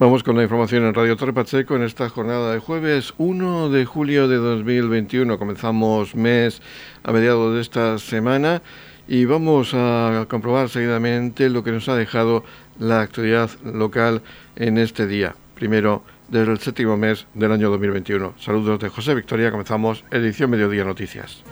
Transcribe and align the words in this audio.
Vamos 0.00 0.24
con 0.24 0.36
la 0.36 0.42
información 0.42 0.84
en 0.84 0.92
Radio 0.92 1.16
Torre 1.16 1.32
Pacheco 1.32 1.76
en 1.76 1.84
esta 1.84 2.08
jornada 2.08 2.52
de 2.52 2.58
jueves 2.58 3.14
1 3.16 3.70
de 3.70 3.84
julio 3.84 4.26
de 4.26 4.36
2021. 4.36 5.38
Comenzamos 5.38 6.16
mes 6.16 6.60
a 7.04 7.12
mediados 7.12 7.54
de 7.54 7.60
esta 7.60 7.98
semana 7.98 8.60
y 9.06 9.24
vamos 9.24 9.70
a 9.72 10.26
comprobar 10.28 10.68
seguidamente 10.68 11.48
lo 11.48 11.62
que 11.62 11.70
nos 11.70 11.88
ha 11.88 11.94
dejado 11.94 12.42
la 12.80 13.02
actividad 13.02 13.50
local 13.62 14.22
en 14.56 14.78
este 14.78 15.06
día. 15.06 15.36
Primero, 15.54 16.02
desde 16.28 16.50
el 16.50 16.58
séptimo 16.58 16.96
mes 16.96 17.28
del 17.34 17.52
año 17.52 17.70
2021. 17.70 18.34
Saludos 18.36 18.80
de 18.80 18.88
José 18.88 19.14
Victoria. 19.14 19.52
Comenzamos 19.52 20.04
edición 20.10 20.50
Mediodía 20.50 20.84
Noticias. 20.84 21.44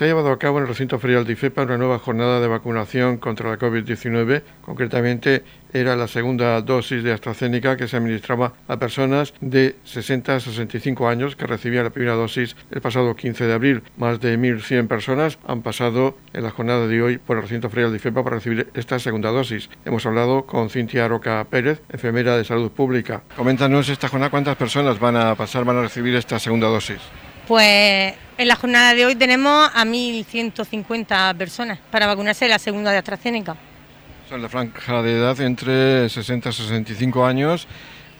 Se 0.00 0.06
ha 0.06 0.08
llevado 0.08 0.32
a 0.32 0.38
cabo 0.38 0.56
en 0.56 0.62
el 0.62 0.68
recinto 0.68 0.98
ferial 0.98 1.26
de 1.26 1.34
IFEPA 1.34 1.64
una 1.64 1.76
nueva 1.76 1.98
jornada 1.98 2.40
de 2.40 2.48
vacunación 2.48 3.18
contra 3.18 3.50
la 3.50 3.58
COVID-19. 3.58 4.42
Concretamente, 4.62 5.44
era 5.74 5.94
la 5.94 6.08
segunda 6.08 6.58
dosis 6.62 7.04
de 7.04 7.12
AstraZeneca 7.12 7.76
que 7.76 7.86
se 7.86 7.98
administraba 7.98 8.54
a 8.66 8.78
personas 8.78 9.34
de 9.42 9.76
60 9.84 10.36
a 10.36 10.40
65 10.40 11.06
años 11.06 11.36
que 11.36 11.46
recibían 11.46 11.84
la 11.84 11.90
primera 11.90 12.14
dosis 12.14 12.56
el 12.70 12.80
pasado 12.80 13.14
15 13.14 13.44
de 13.44 13.52
abril. 13.52 13.82
Más 13.98 14.20
de 14.20 14.38
1.100 14.38 14.88
personas 14.88 15.38
han 15.46 15.60
pasado 15.60 16.16
en 16.32 16.44
la 16.44 16.50
jornada 16.50 16.86
de 16.86 17.02
hoy 17.02 17.18
por 17.18 17.36
el 17.36 17.42
recinto 17.42 17.68
ferial 17.68 17.90
de 17.90 17.96
IFEPA 17.96 18.24
para 18.24 18.36
recibir 18.36 18.70
esta 18.72 18.98
segunda 18.98 19.28
dosis. 19.28 19.68
Hemos 19.84 20.06
hablado 20.06 20.46
con 20.46 20.70
Cintia 20.70 21.08
Roca 21.08 21.46
Pérez, 21.50 21.82
enfermera 21.90 22.38
de 22.38 22.44
salud 22.46 22.70
pública. 22.70 23.20
Coméntanos 23.36 23.90
esta 23.90 24.08
jornada 24.08 24.30
cuántas 24.30 24.56
personas 24.56 24.98
van 24.98 25.16
a 25.16 25.34
pasar, 25.34 25.66
van 25.66 25.76
a 25.76 25.82
recibir 25.82 26.14
esta 26.14 26.38
segunda 26.38 26.68
dosis. 26.68 27.02
Pues 27.50 28.14
en 28.38 28.46
la 28.46 28.54
jornada 28.54 28.94
de 28.94 29.04
hoy 29.06 29.16
tenemos 29.16 29.72
a 29.74 29.84
1.150 29.84 31.36
personas 31.36 31.80
para 31.90 32.06
vacunarse 32.06 32.44
de 32.44 32.48
la 32.48 32.60
segunda 32.60 32.92
de 32.92 32.98
AstraZeneca. 32.98 33.56
En 34.30 34.40
la 34.40 34.48
franja 34.48 35.02
de 35.02 35.18
edad 35.18 35.40
entre 35.40 36.08
60 36.08 36.48
y 36.48 36.52
65 36.52 37.26
años. 37.26 37.66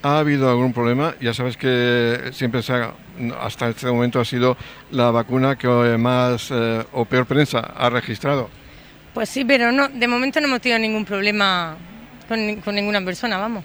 ¿Ha 0.02 0.18
habido 0.18 0.50
algún 0.50 0.72
problema? 0.72 1.14
Ya 1.20 1.32
sabes 1.32 1.56
que 1.56 2.30
siempre 2.32 2.60
se 2.60 2.72
ha, 2.72 2.92
hasta 3.40 3.68
este 3.68 3.86
momento 3.86 4.18
ha 4.18 4.24
sido 4.24 4.56
la 4.90 5.12
vacuna 5.12 5.56
que 5.56 5.68
más 5.96 6.50
eh, 6.50 6.82
o 6.90 7.04
peor 7.04 7.26
prensa 7.26 7.60
ha 7.60 7.88
registrado. 7.88 8.50
Pues 9.14 9.28
sí, 9.28 9.44
pero 9.44 9.70
no, 9.70 9.88
de 9.90 10.08
momento 10.08 10.40
no 10.40 10.48
hemos 10.48 10.60
tenido 10.60 10.80
ningún 10.80 11.04
problema 11.04 11.76
con, 12.26 12.56
con 12.62 12.74
ninguna 12.74 13.00
persona, 13.04 13.38
vamos. 13.38 13.64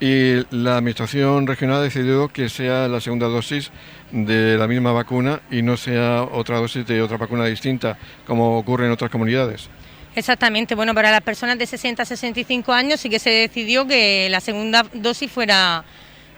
Y 0.00 0.44
la 0.54 0.76
Administración 0.76 1.46
Regional 1.46 1.78
ha 1.78 1.82
decidido 1.82 2.28
que 2.28 2.48
sea 2.48 2.86
la 2.86 3.00
segunda 3.00 3.26
dosis 3.26 3.72
de 4.10 4.56
la 4.56 4.66
misma 4.66 4.92
vacuna 4.92 5.40
y 5.50 5.62
no 5.62 5.76
sea 5.76 6.22
otra 6.22 6.58
dosis 6.58 6.86
de 6.86 7.02
otra 7.02 7.16
vacuna 7.16 7.44
distinta, 7.46 7.98
como 8.26 8.58
ocurre 8.58 8.86
en 8.86 8.92
otras 8.92 9.10
comunidades. 9.10 9.68
Exactamente, 10.14 10.74
bueno, 10.74 10.94
para 10.94 11.10
las 11.10 11.20
personas 11.20 11.58
de 11.58 11.66
60 11.66 12.02
a 12.02 12.06
65 12.06 12.72
años 12.72 13.00
sí 13.00 13.08
que 13.08 13.18
se 13.18 13.30
decidió 13.30 13.86
que 13.86 14.28
la 14.30 14.40
segunda 14.40 14.84
dosis 14.94 15.30
fuera 15.30 15.84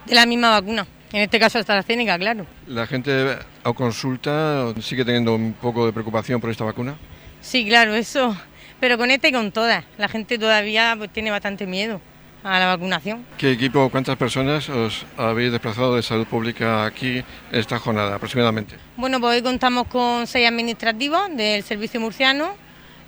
de 0.07 0.15
la 0.15 0.27
misma 0.27 0.51
vacuna, 0.51 0.87
en 1.13 1.23
este 1.23 1.39
caso 1.39 1.59
AstraZeneca, 1.59 2.19
claro. 2.19 2.47
¿La 2.67 2.87
gente 2.87 3.39
a 3.65 3.73
consulta 3.73 4.75
sigue 4.81 5.05
teniendo 5.05 5.35
un 5.35 5.55
poco 5.55 5.87
de 5.87 5.93
preocupación 5.93 6.41
por 6.41 6.51
esta 6.51 6.65
vacuna? 6.65 6.97
Sí, 7.41 7.67
claro, 7.67 7.95
eso, 7.95 8.37
pero 8.81 8.99
con 8.99 9.11
esta 9.11 9.29
y 9.29 9.33
con 9.33 9.51
todas. 9.51 9.85
La 9.97 10.09
gente 10.09 10.39
todavía 10.39 10.95
pues, 10.99 11.11
tiene 11.11 11.31
bastante 11.31 11.67
miedo 11.67 12.01
a 12.43 12.59
la 12.59 12.67
vacunación. 12.67 13.25
¿Qué 13.39 13.53
equipo, 13.53 13.89
cuántas 13.91 14.17
personas 14.17 14.69
os 14.69 15.05
habéis 15.17 15.53
desplazado 15.53 15.97
de 15.97 16.03
salud 16.03 16.27
pública 16.27 16.85
aquí 16.85 17.23
esta 17.53 17.79
jornada 17.79 18.17
aproximadamente? 18.17 18.77
Bueno, 18.97 19.21
pues 19.21 19.37
hoy 19.37 19.43
contamos 19.43 19.87
con 19.89 20.27
seis 20.27 20.49
administrativos 20.49 21.23
del 21.37 21.63
servicio 21.63 22.01
murciano, 22.01 22.55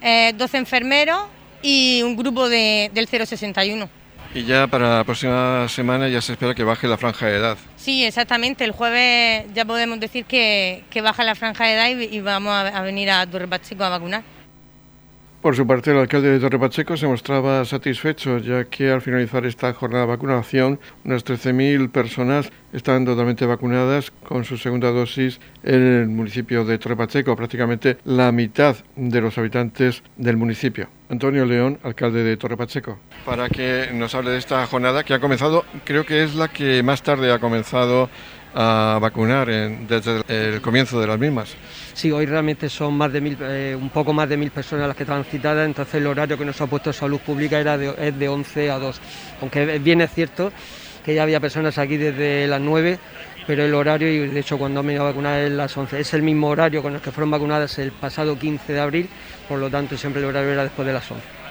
eh, 0.01 0.33
12 0.37 0.59
enfermeros 0.59 1.21
y 1.63 2.03
un 2.03 2.17
grupo 2.17 2.49
de, 2.49 2.91
del 2.93 3.07
061. 3.07 3.89
Y 4.35 4.45
ya 4.45 4.67
para 4.67 4.97
la 4.97 5.05
próxima 5.05 5.69
semana 5.69 6.09
ya 6.09 6.23
se 6.23 6.33
espera 6.33 6.55
que 6.55 6.65
baje 6.65 6.89
la 6.89 6.97
franja 6.97 7.27
de 7.27 7.37
edad. 7.37 7.59
Sí, 7.77 8.03
exactamente. 8.03 8.65
El 8.65 8.73
jueves 8.73 9.45
ya 9.53 9.67
podemos 9.67 10.01
decir 10.01 10.25
que, 10.25 10.85
que 10.89 11.03
baja 11.03 11.23
la 11.23 11.35
franja 11.35 11.67
de 11.67 11.75
edad 11.75 11.89
y, 11.91 12.17
y 12.17 12.21
vamos 12.21 12.51
a, 12.51 12.69
a 12.69 12.81
venir 12.81 13.11
a 13.11 13.27
Torre 13.27 13.47
Pacheco 13.47 13.85
a 13.85 13.91
vacunar. 13.91 14.23
Por 15.43 15.57
su 15.57 15.67
parte, 15.67 15.91
el 15.91 15.99
alcalde 15.99 16.31
de 16.31 16.39
Torre 16.39 16.57
Pacheco 16.57 16.97
se 16.97 17.09
mostraba 17.09 17.65
satisfecho, 17.65 18.39
ya 18.39 18.67
que 18.67 18.93
al 18.93 19.03
finalizar 19.03 19.45
esta 19.45 19.75
jornada 19.75 20.05
de 20.05 20.11
vacunación, 20.13 20.79
unas 21.05 21.25
13.000 21.25 21.91
personas 21.91 22.53
están 22.73 23.05
totalmente 23.05 23.45
vacunadas 23.45 24.13
con 24.13 24.45
su 24.45 24.57
segunda 24.57 24.93
dosis 24.93 25.41
en 25.65 25.83
el 25.83 26.07
municipio 26.07 26.65
de 26.65 26.79
Torre 26.79 26.95
Pacheco, 26.95 27.35
prácticamente 27.35 27.99
la 28.05 28.31
mitad 28.31 28.77
de 28.95 29.21
los 29.21 29.37
habitantes 29.37 30.05
del 30.17 30.37
municipio. 30.37 30.89
Antonio 31.09 31.45
León, 31.45 31.81
alcalde 31.83 32.23
de 32.23 32.37
Torre 32.37 32.57
Pacheco, 32.57 33.01
para 33.27 33.49
que 33.49 33.91
nos 33.93 34.15
hable 34.15 34.31
de 34.31 34.39
esta 34.39 34.65
jornada 34.67 35.03
que 35.03 35.13
ha 35.13 35.19
comenzado, 35.19 35.65
creo 35.85 36.07
que 36.07 36.23
es 36.23 36.37
la 36.37 36.49
que 36.49 36.85
más 36.85 37.03
tarde 37.03 37.33
ha 37.33 37.41
comenzado 37.41 38.09
a 38.55 38.99
vacunar 39.01 39.49
desde 39.49 40.23
el 40.29 40.61
comienzo 40.61 41.01
de 41.01 41.07
las 41.07 41.19
mismas. 41.19 41.55
Sí, 41.95 42.11
hoy 42.11 42.27
realmente 42.27 42.69
son 42.69 42.95
más 42.95 43.13
de 43.13 43.21
mil, 43.21 43.37
eh, 43.41 43.77
un 43.79 43.91
poco 43.91 44.13
más 44.13 44.29
de 44.29 44.37
mil 44.37 44.51
personas 44.51 44.89
las 44.89 44.97
que 44.97 45.03
estaban 45.03 45.25
citadas, 45.25 45.67
entonces 45.67 45.95
el 45.97 46.07
horario 46.07 46.39
que 46.39 46.45
nos 46.45 46.61
ha 46.61 46.67
puesto 46.67 46.93
Salud 46.93 47.21
Pública 47.21 47.59
era 47.59 47.77
de, 47.77 47.95
es 47.99 48.19
de 48.19 48.29
11 48.29 48.71
a 48.71 48.79
2. 48.79 49.01
Aunque 49.41 49.79
bien 49.79 50.01
es 50.01 50.11
cierto 50.13 50.53
que 51.05 51.15
ya 51.15 51.23
había 51.23 51.41
personas 51.41 51.79
aquí 51.79 51.97
desde 51.97 52.47
las 52.47 52.61
9, 52.61 52.99
pero 53.47 53.65
el 53.65 53.75
horario, 53.75 54.09
y 54.09 54.29
de 54.29 54.41
hecho 54.41 54.59
cuando 54.59 54.81
han 54.81 54.87
venido 54.87 55.05
a 55.05 55.09
vacunar 55.09 55.41
es 55.41 55.53
las 55.53 55.77
11, 55.77 56.01
es 56.01 56.15
el 56.15 56.23
mismo 56.23 56.49
horario 56.49 56.83
con 56.83 56.95
el 56.95 57.01
que 57.01 57.11
fueron 57.11 57.31
vacunadas 57.31 57.79
el 57.79 57.93
pasado 57.93 58.39
15 58.39 58.73
de 58.73 58.81
abril, 58.81 59.09
por 59.49 59.59
lo 59.59 59.69
tanto 59.69 59.97
siempre 59.97 60.23
el 60.23 60.29
horario 60.29 60.53
era 60.53 60.63
después 60.63 60.87
de 60.87 60.93
las 60.93 61.11
11. 61.11 61.42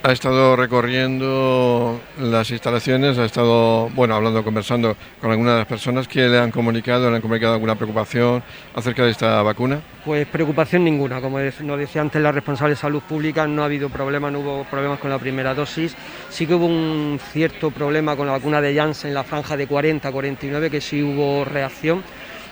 Ha 0.00 0.12
estado 0.12 0.54
recorriendo 0.54 2.00
las 2.20 2.52
instalaciones, 2.52 3.18
ha 3.18 3.24
estado, 3.24 3.88
bueno, 3.90 4.14
hablando, 4.14 4.44
conversando 4.44 4.96
con 5.20 5.32
algunas 5.32 5.54
de 5.54 5.58
las 5.58 5.66
personas 5.66 6.06
que 6.06 6.28
le 6.28 6.38
han 6.38 6.52
comunicado, 6.52 7.10
le 7.10 7.16
han 7.16 7.22
comunicado 7.22 7.54
alguna 7.54 7.74
preocupación 7.74 8.40
acerca 8.76 9.04
de 9.04 9.10
esta 9.10 9.42
vacuna. 9.42 9.80
Pues 10.04 10.24
preocupación 10.28 10.84
ninguna, 10.84 11.20
como 11.20 11.40
nos 11.40 11.78
decía 11.78 12.00
antes 12.00 12.22
la 12.22 12.30
responsable 12.30 12.74
de 12.74 12.80
salud 12.80 13.02
pública, 13.02 13.48
no 13.48 13.62
ha 13.62 13.64
habido 13.64 13.88
problemas, 13.88 14.30
no 14.30 14.38
hubo 14.38 14.64
problemas 14.70 15.00
con 15.00 15.10
la 15.10 15.18
primera 15.18 15.52
dosis. 15.52 15.96
Sí 16.30 16.46
que 16.46 16.54
hubo 16.54 16.66
un 16.66 17.18
cierto 17.32 17.72
problema 17.72 18.14
con 18.14 18.28
la 18.28 18.34
vacuna 18.34 18.60
de 18.60 18.76
Janssen 18.76 19.08
en 19.08 19.14
la 19.14 19.24
franja 19.24 19.56
de 19.56 19.68
40-49, 19.68 20.70
que 20.70 20.80
sí 20.80 21.02
hubo 21.02 21.44
reacción. 21.44 22.04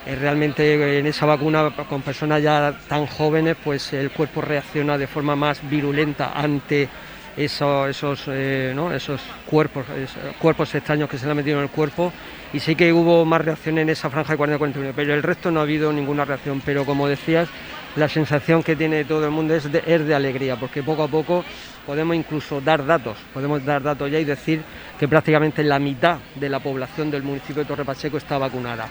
Eh, 0.04 0.16
realmente 0.16 0.98
en 0.98 1.06
esa 1.06 1.26
vacuna 1.26 1.72
con 1.88 2.02
personas 2.02 2.42
ya 2.42 2.76
tan 2.88 3.06
jóvenes, 3.06 3.56
pues 3.62 3.92
el 3.92 4.10
cuerpo 4.10 4.40
reacciona 4.40 4.98
de 4.98 5.06
forma 5.06 5.36
más 5.36 5.60
virulenta 5.70 6.32
ante 6.34 6.88
eso, 7.36 7.86
esos, 7.86 8.24
eh, 8.28 8.74
esos 8.94 9.20
cuerpos, 9.46 9.84
esos 9.90 10.36
cuerpos 10.36 10.74
extraños 10.74 11.08
que 11.08 11.18
se 11.18 11.26
le 11.26 11.32
han 11.32 11.36
metido 11.36 11.58
en 11.58 11.64
el 11.64 11.70
cuerpo 11.70 12.12
y 12.52 12.60
sí 12.60 12.74
que 12.74 12.92
hubo 12.92 13.24
más 13.24 13.44
reacción 13.44 13.78
en 13.78 13.90
esa 13.90 14.08
franja 14.08 14.34
de 14.34 14.38
40-41, 14.38 14.92
pero 14.96 15.14
el 15.14 15.22
resto 15.22 15.50
no 15.50 15.60
ha 15.60 15.64
habido 15.64 15.92
ninguna 15.92 16.24
reacción, 16.24 16.62
pero 16.64 16.84
como 16.84 17.06
decías, 17.08 17.48
la 17.96 18.08
sensación 18.08 18.62
que 18.62 18.76
tiene 18.76 19.04
todo 19.04 19.24
el 19.24 19.30
mundo 19.30 19.54
es 19.54 19.70
de, 19.70 19.82
es 19.86 20.06
de 20.06 20.14
alegría, 20.14 20.56
porque 20.56 20.82
poco 20.82 21.02
a 21.02 21.08
poco 21.08 21.44
podemos 21.84 22.16
incluso 22.16 22.60
dar 22.60 22.84
datos, 22.84 23.16
podemos 23.32 23.64
dar 23.64 23.82
datos 23.82 24.10
ya 24.10 24.18
y 24.18 24.24
decir 24.24 24.62
que 24.98 25.06
prácticamente 25.06 25.62
la 25.62 25.78
mitad 25.78 26.18
de 26.34 26.48
la 26.48 26.60
población 26.60 27.10
del 27.10 27.22
municipio 27.22 27.62
de 27.62 27.68
Torre 27.68 27.84
Pacheco 27.84 28.16
está 28.16 28.38
vacunada. 28.38 28.88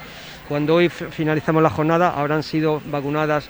Cuando 0.48 0.76
hoy 0.76 0.90
finalizamos 0.90 1.64
la 1.64 1.72
jornada 1.72 2.12
habrán 2.12 2.44
sido 2.44 2.82
vacunadas 2.86 3.50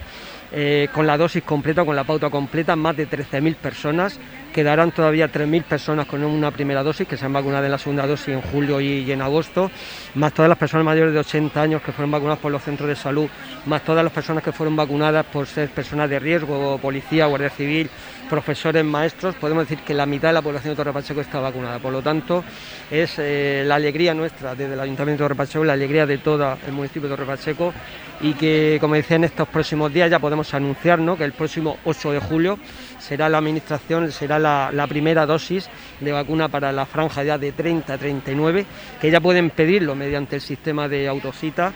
eh, 0.51 0.87
con 0.93 1.05
la 1.05 1.17
dosis 1.17 1.43
completa, 1.43 1.83
con 1.83 1.95
la 1.95 2.05
pauta 2.05 2.29
completa, 2.29 2.75
más 2.75 2.95
de 2.95 3.09
13.000 3.09 3.55
personas. 3.55 4.19
Quedarán 4.55 4.91
todavía 4.91 5.29
3.000 5.29 5.63
personas 5.63 6.05
con 6.05 6.23
una 6.23 6.49
primera 6.49 6.81
dosis 6.81 7.05
que 7.05 7.17
se 7.17 7.25
han 7.25 7.33
vacunado 7.33 7.65
en 7.65 7.71
la 7.71 7.77
segunda 7.77 8.07
dosis 8.07 8.29
en 8.29 8.41
julio 8.41 8.79
y, 8.79 9.11
en 9.11 9.21
agosto, 9.21 9.69
más 10.13 10.31
todas 10.31 10.47
las 10.47 10.57
personas 10.57 10.85
mayores 10.85 11.13
de 11.13 11.19
80 11.19 11.61
años 11.61 11.81
que 11.81 11.91
fueron 11.91 12.09
vacunadas 12.09 12.39
por 12.39 12.53
los 12.53 12.63
centros 12.63 12.87
de 12.87 12.95
salud, 12.95 13.27
más 13.65 13.83
todas 13.83 14.01
las 14.01 14.13
personas 14.13 14.41
que 14.41 14.53
fueron 14.53 14.77
vacunadas 14.77 15.25
por 15.25 15.45
ser 15.45 15.67
personas 15.71 16.09
de 16.09 16.19
riesgo, 16.19 16.77
policía, 16.77 17.25
guardia 17.25 17.49
civil, 17.49 17.89
profesores, 18.29 18.85
maestros. 18.85 19.35
Podemos 19.35 19.67
decir 19.67 19.83
que 19.83 19.93
la 19.93 20.05
mitad 20.05 20.29
de 20.29 20.35
la 20.35 20.41
población 20.41 20.71
de 20.71 20.77
Torre 20.77 20.93
Pacheco 20.93 21.19
está 21.19 21.41
vacunada. 21.41 21.79
Por 21.79 21.91
lo 21.91 22.01
tanto, 22.01 22.41
es 22.89 23.15
eh, 23.17 23.65
la 23.67 23.75
alegría 23.75 24.13
nuestra 24.13 24.55
desde 24.55 24.73
el 24.73 24.79
Ayuntamiento 24.79 25.23
de 25.23 25.27
Torre 25.27 25.35
Pacheco, 25.35 25.65
la 25.65 25.73
alegría 25.73 26.05
de 26.05 26.19
todo 26.19 26.57
el 26.65 26.71
municipio 26.71 27.09
de 27.09 27.15
Torre 27.17 27.27
Pacheco 27.27 27.73
y 28.21 28.33
que, 28.33 28.77
como 28.79 28.95
decía, 28.95 29.17
en 29.17 29.25
estos 29.25 29.47
próximos 29.47 29.93
días 29.93 30.09
ya 30.09 30.19
podemos 30.19 30.53
anunciar 30.53 30.99
¿no? 30.99 31.17
que 31.17 31.25
el 31.25 31.33
próximo 31.33 31.77
8 31.83 32.13
de 32.13 32.19
julio 32.19 32.57
será 32.99 33.29
la 33.29 33.37
administración, 33.39 34.11
será 34.11 34.39
la, 34.39 34.44
la, 34.45 34.87
primera 34.87 35.25
dosis 35.25 35.69
de 35.99 36.11
vacuna 36.11 36.47
para 36.47 36.71
la 36.71 36.85
franja 36.85 37.23
ya 37.23 37.37
de 37.37 37.51
30 37.51 37.93
a 37.93 37.97
39, 37.97 38.65
que 39.01 39.11
ya 39.11 39.19
pueden 39.19 39.49
pedirlo 39.49 39.95
mediante 39.95 40.35
el 40.35 40.41
sistema 40.41 40.87
de 40.87 41.07
autocita 41.07 41.73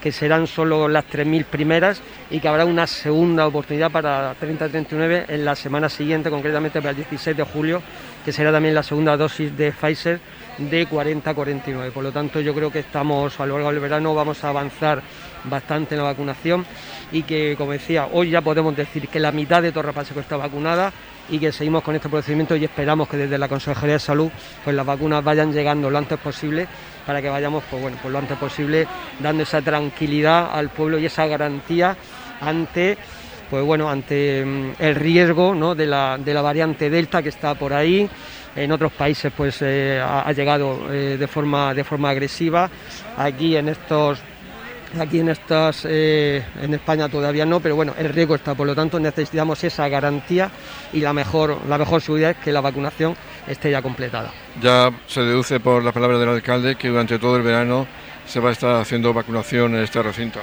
que 0.00 0.12
serán 0.12 0.46
solo 0.46 0.88
las 0.88 1.04
3.000 1.06 1.44
primeras 1.44 2.00
y 2.30 2.40
que 2.40 2.48
habrá 2.48 2.64
una 2.64 2.86
segunda 2.86 3.46
oportunidad 3.46 3.90
para 3.90 4.34
30-39 4.40 5.26
en 5.28 5.44
la 5.44 5.54
semana 5.54 5.88
siguiente, 5.88 6.30
concretamente 6.30 6.80
para 6.80 6.90
el 6.90 6.96
16 6.96 7.36
de 7.36 7.42
julio, 7.42 7.82
que 8.24 8.32
será 8.32 8.50
también 8.50 8.74
la 8.74 8.82
segunda 8.82 9.16
dosis 9.16 9.54
de 9.56 9.72
Pfizer 9.72 10.20
de 10.58 10.86
40 10.86 11.30
a 11.30 11.34
49. 11.34 11.90
Por 11.90 12.04
lo 12.04 12.12
tanto, 12.12 12.40
yo 12.40 12.54
creo 12.54 12.70
que 12.70 12.80
estamos 12.80 13.38
a 13.38 13.46
lo 13.46 13.54
largo 13.54 13.72
del 13.72 13.80
verano 13.80 14.14
vamos 14.14 14.42
a 14.44 14.48
avanzar 14.48 15.02
bastante 15.44 15.94
en 15.94 15.98
la 15.98 16.04
vacunación 16.04 16.66
y 17.12 17.22
que, 17.22 17.54
como 17.56 17.72
decía, 17.72 18.08
hoy 18.12 18.30
ya 18.30 18.40
podemos 18.40 18.76
decir 18.76 19.08
que 19.08 19.20
la 19.20 19.32
mitad 19.32 19.62
de 19.62 19.72
Torre 19.72 19.92
Pacheco 19.92 20.20
está 20.20 20.36
vacunada 20.36 20.92
y 21.30 21.38
que 21.38 21.52
seguimos 21.52 21.82
con 21.82 21.94
este 21.94 22.08
procedimiento 22.08 22.56
y 22.56 22.64
esperamos 22.64 23.08
que 23.08 23.16
desde 23.16 23.38
la 23.38 23.48
Consejería 23.48 23.94
de 23.94 24.00
Salud 24.00 24.30
pues 24.64 24.74
las 24.74 24.84
vacunas 24.84 25.22
vayan 25.22 25.52
llegando 25.52 25.90
lo 25.90 25.98
antes 25.98 26.18
posible 26.18 26.66
para 27.06 27.22
que 27.22 27.28
vayamos 27.28 27.64
pues 27.70 27.80
bueno, 27.80 27.96
pues 28.00 28.12
lo 28.12 28.18
antes 28.18 28.36
posible 28.36 28.86
dando 29.20 29.42
esa 29.42 29.62
tranquilidad 29.62 30.50
al 30.52 30.70
pueblo 30.70 30.98
y 30.98 31.06
esa 31.06 31.26
garantía 31.26 31.96
ante 32.40 32.98
pues 33.50 33.64
bueno, 33.64 33.90
ante 33.90 34.44
mm, 34.44 34.70
el 34.78 34.94
riesgo 34.94 35.54
¿no? 35.54 35.74
de, 35.74 35.86
la, 35.86 36.18
de 36.18 36.32
la 36.32 36.42
variante 36.42 36.88
Delta 36.88 37.22
que 37.22 37.30
está 37.30 37.54
por 37.54 37.72
ahí, 37.72 38.08
en 38.54 38.72
otros 38.72 38.92
países 38.92 39.32
pues 39.36 39.58
eh, 39.60 40.00
ha, 40.00 40.30
llegado 40.32 40.92
eh, 40.92 41.16
de 41.18 41.26
forma 41.26 41.74
de 41.74 41.84
forma 41.84 42.10
agresiva 42.10 42.70
aquí 43.16 43.56
en 43.56 43.68
estos 43.68 44.20
Aquí 44.98 45.20
en 45.20 45.28
estas, 45.28 45.86
eh, 45.88 46.44
en 46.60 46.74
España 46.74 47.08
todavía 47.08 47.46
no, 47.46 47.60
pero 47.60 47.76
bueno, 47.76 47.94
el 47.96 48.08
riesgo 48.08 48.34
está, 48.34 48.54
por 48.54 48.66
lo 48.66 48.74
tanto 48.74 48.98
necesitamos 48.98 49.62
esa 49.62 49.88
garantía 49.88 50.50
y 50.92 51.00
la 51.00 51.12
mejor, 51.12 51.58
la 51.68 51.78
mejor 51.78 52.00
seguridad 52.00 52.32
es 52.32 52.36
que 52.38 52.50
la 52.50 52.60
vacunación 52.60 53.14
esté 53.46 53.70
ya 53.70 53.82
completada. 53.82 54.32
Ya 54.60 54.90
se 55.06 55.20
deduce 55.20 55.60
por 55.60 55.84
la 55.84 55.92
palabra 55.92 56.18
del 56.18 56.30
alcalde 56.30 56.74
que 56.74 56.88
durante 56.88 57.20
todo 57.20 57.36
el 57.36 57.42
verano 57.42 57.86
se 58.26 58.40
va 58.40 58.48
a 58.48 58.52
estar 58.52 58.80
haciendo 58.80 59.12
vacunación 59.12 59.76
en 59.76 59.82
este 59.82 60.02
recinto. 60.02 60.40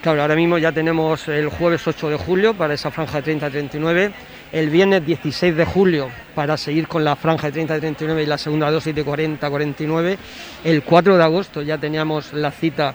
Claro, 0.00 0.22
ahora 0.22 0.34
mismo 0.34 0.56
ya 0.56 0.72
tenemos 0.72 1.28
el 1.28 1.50
jueves 1.50 1.86
8 1.86 2.08
de 2.08 2.16
julio 2.16 2.54
para 2.54 2.72
esa 2.72 2.90
franja 2.90 3.20
de 3.20 3.38
30-39, 3.38 4.12
el 4.50 4.70
viernes 4.70 5.04
16 5.04 5.54
de 5.54 5.64
julio 5.66 6.08
para 6.34 6.56
seguir 6.56 6.88
con 6.88 7.04
la 7.04 7.16
franja 7.16 7.50
de 7.50 7.66
30-39 7.66 8.22
y 8.22 8.26
la 8.26 8.38
segunda 8.38 8.70
dosis 8.70 8.94
de 8.94 9.04
40-49, 9.04 10.16
el 10.64 10.82
4 10.82 11.18
de 11.18 11.22
agosto 11.22 11.60
ya 11.60 11.76
teníamos 11.76 12.32
la 12.32 12.50
cita 12.50 12.94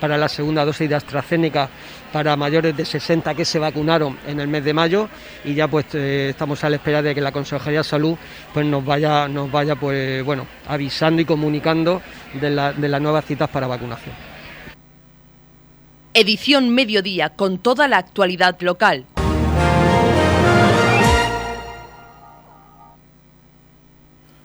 para 0.00 0.16
la 0.16 0.28
segunda 0.28 0.64
dosis 0.64 0.88
de 0.88 0.94
AstraZeneca 0.94 1.68
para 2.12 2.36
mayores 2.36 2.76
de 2.76 2.84
60 2.84 3.34
que 3.34 3.44
se 3.44 3.58
vacunaron 3.58 4.18
en 4.26 4.40
el 4.40 4.48
mes 4.48 4.64
de 4.64 4.72
mayo 4.72 5.08
y 5.44 5.54
ya 5.54 5.68
pues 5.68 5.86
eh, 5.94 6.30
estamos 6.30 6.64
a 6.64 6.70
la 6.70 6.76
espera 6.76 7.02
de 7.02 7.14
que 7.14 7.20
la 7.20 7.32
Consejería 7.32 7.80
de 7.80 7.84
Salud 7.84 8.16
pues 8.52 8.66
nos 8.66 8.84
vaya 8.84 9.28
nos 9.28 9.50
vaya 9.50 9.76
pues 9.76 10.24
bueno 10.24 10.46
avisando 10.66 11.22
y 11.22 11.24
comunicando 11.24 12.02
de, 12.34 12.50
de 12.50 12.88
las 12.88 13.00
nuevas 13.00 13.24
citas 13.24 13.48
para 13.48 13.66
vacunación. 13.66 14.14
Edición 16.12 16.70
Mediodía 16.70 17.30
con 17.30 17.58
toda 17.58 17.86
la 17.86 17.98
actualidad 17.98 18.60
local. 18.62 19.06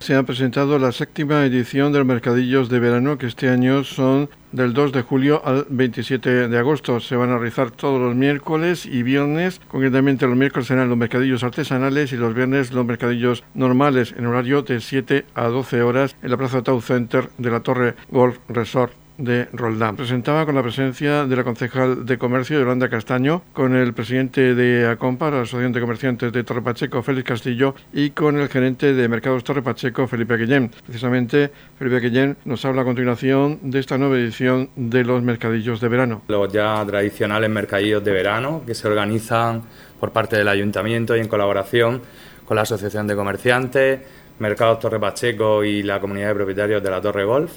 Se 0.06 0.14
ha 0.14 0.22
presentado 0.22 0.78
la 0.78 0.92
séptima 0.92 1.44
edición 1.46 1.92
de 1.92 1.98
los 1.98 2.08
mercadillos 2.08 2.70
de 2.70 2.80
verano 2.80 3.18
que 3.18 3.26
este 3.26 3.50
año 3.50 3.84
son 3.84 4.30
del 4.52 4.72
2 4.72 4.92
de 4.92 5.02
julio 5.02 5.42
al 5.44 5.66
27 5.68 6.48
de 6.48 6.58
agosto. 6.60 7.00
Se 7.00 7.16
van 7.16 7.32
a 7.32 7.40
realizar 7.40 7.72
todos 7.72 8.00
los 8.00 8.14
miércoles 8.14 8.86
y 8.86 9.02
viernes. 9.02 9.60
Concretamente 9.68 10.28
los 10.28 10.38
miércoles 10.38 10.68
serán 10.68 10.90
los 10.90 10.98
mercadillos 11.00 11.44
artesanales 11.44 12.14
y 12.14 12.18
los 12.18 12.36
viernes 12.36 12.72
los 12.72 12.86
mercadillos 12.86 13.44
normales 13.56 14.14
en 14.16 14.28
horario 14.28 14.62
de 14.62 14.80
7 14.80 15.26
a 15.34 15.48
12 15.48 15.82
horas 15.82 16.16
en 16.22 16.30
la 16.30 16.38
Plaza 16.38 16.62
Tau 16.62 16.82
Center 16.82 17.28
de 17.40 17.50
la 17.50 17.62
Torre 17.62 17.96
Golf 18.12 18.38
Resort 18.48 18.94
de 19.18 19.48
Roldán. 19.54 19.96
Presentaba 19.96 20.46
con 20.46 20.56
la 20.56 20.64
presencia 20.64 21.26
de 21.26 21.36
la 21.36 21.44
concejal 21.44 22.06
de 22.06 22.18
comercio, 22.18 22.60
Yolanda 22.60 22.90
Castaño, 22.90 23.44
con 23.54 23.76
el 23.76 23.94
presidente 23.94 24.56
de 24.56 24.88
ACOMPA, 24.88 25.32
la 25.32 25.42
Asociación 25.42 25.74
de 25.74 25.82
Comerciantes 25.82 26.32
de 26.32 26.44
Torre 26.44 26.62
Pacheco, 26.62 27.02
Félix 27.02 27.28
Castillo, 27.28 27.76
y 27.94 28.12
con 28.12 28.40
el 28.40 28.50
gerente 28.50 28.94
de 28.94 29.08
Mercados 29.08 29.44
Torre 29.44 29.62
Pacheco, 29.62 30.08
Felipe 30.08 30.38
Guillén. 30.38 30.72
Precisamente, 30.86 31.52
Felipe 31.78 32.00
Guillén 32.00 32.38
nos 32.46 32.66
habla 32.66 32.82
a 32.82 32.86
continuación 32.86 33.60
de 33.64 33.80
esta 33.80 33.98
nueva 33.98 34.18
edición 34.18 34.70
de 34.76 35.04
los 35.04 35.22
mercadillos 35.22 35.80
de 35.80 35.88
verano. 35.88 36.22
Los 36.28 36.52
ya 36.52 36.84
tradicionales 36.86 37.50
mercadillos 37.50 38.04
de 38.04 38.12
verano 38.12 38.64
que 38.66 38.76
se 38.76 38.88
organizan 38.88 39.64
por 40.00 40.12
parte 40.12 40.36
del 40.38 40.48
ayuntamiento 40.48 41.16
y 41.16 41.20
en 41.20 41.28
colaboración 41.28 42.02
con 42.46 42.56
la 42.56 42.62
Asociación 42.62 43.08
de 43.08 43.16
Comerciantes, 43.16 44.00
Mercados 44.40 44.80
Torre 44.80 45.00
Pacheco 45.00 45.64
y 45.64 45.82
la 45.82 46.00
comunidad 46.00 46.30
de 46.30 46.36
propietarios 46.36 46.84
de 46.84 46.90
la 46.90 47.02
Torre 47.02 47.24
Golf 47.24 47.54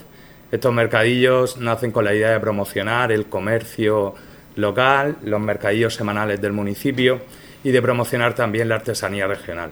estos 0.51 0.73
mercadillos 0.73 1.57
nacen 1.57 1.91
con 1.91 2.05
la 2.05 2.13
idea 2.13 2.31
de 2.31 2.39
promocionar 2.39 3.11
el 3.11 3.27
comercio 3.27 4.15
local, 4.55 5.17
los 5.23 5.39
mercadillos 5.39 5.93
semanales 5.93 6.41
del 6.41 6.53
municipio 6.53 7.21
y 7.63 7.71
de 7.71 7.81
promocionar 7.81 8.33
también 8.33 8.69
la 8.69 8.75
artesanía 8.75 9.27
regional. 9.27 9.71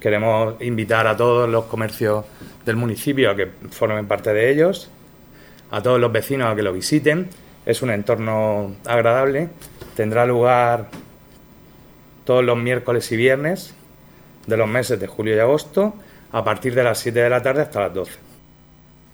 Queremos 0.00 0.60
invitar 0.60 1.06
a 1.06 1.16
todos 1.16 1.48
los 1.48 1.64
comercios 1.64 2.24
del 2.66 2.76
municipio 2.76 3.30
a 3.30 3.36
que 3.36 3.48
formen 3.70 4.06
parte 4.06 4.34
de 4.34 4.50
ellos, 4.50 4.90
a 5.70 5.82
todos 5.82 5.98
los 5.98 6.12
vecinos 6.12 6.52
a 6.52 6.54
que 6.54 6.62
lo 6.62 6.72
visiten. 6.72 7.28
Es 7.64 7.80
un 7.80 7.90
entorno 7.90 8.76
agradable. 8.84 9.48
Tendrá 9.96 10.26
lugar 10.26 10.88
todos 12.24 12.44
los 12.44 12.58
miércoles 12.58 13.10
y 13.12 13.16
viernes 13.16 13.74
de 14.46 14.56
los 14.56 14.68
meses 14.68 15.00
de 15.00 15.06
julio 15.06 15.34
y 15.34 15.38
agosto 15.38 15.94
a 16.32 16.44
partir 16.44 16.74
de 16.74 16.84
las 16.84 16.98
7 16.98 17.20
de 17.20 17.30
la 17.30 17.42
tarde 17.42 17.62
hasta 17.62 17.80
las 17.80 17.94
12. 17.94 18.23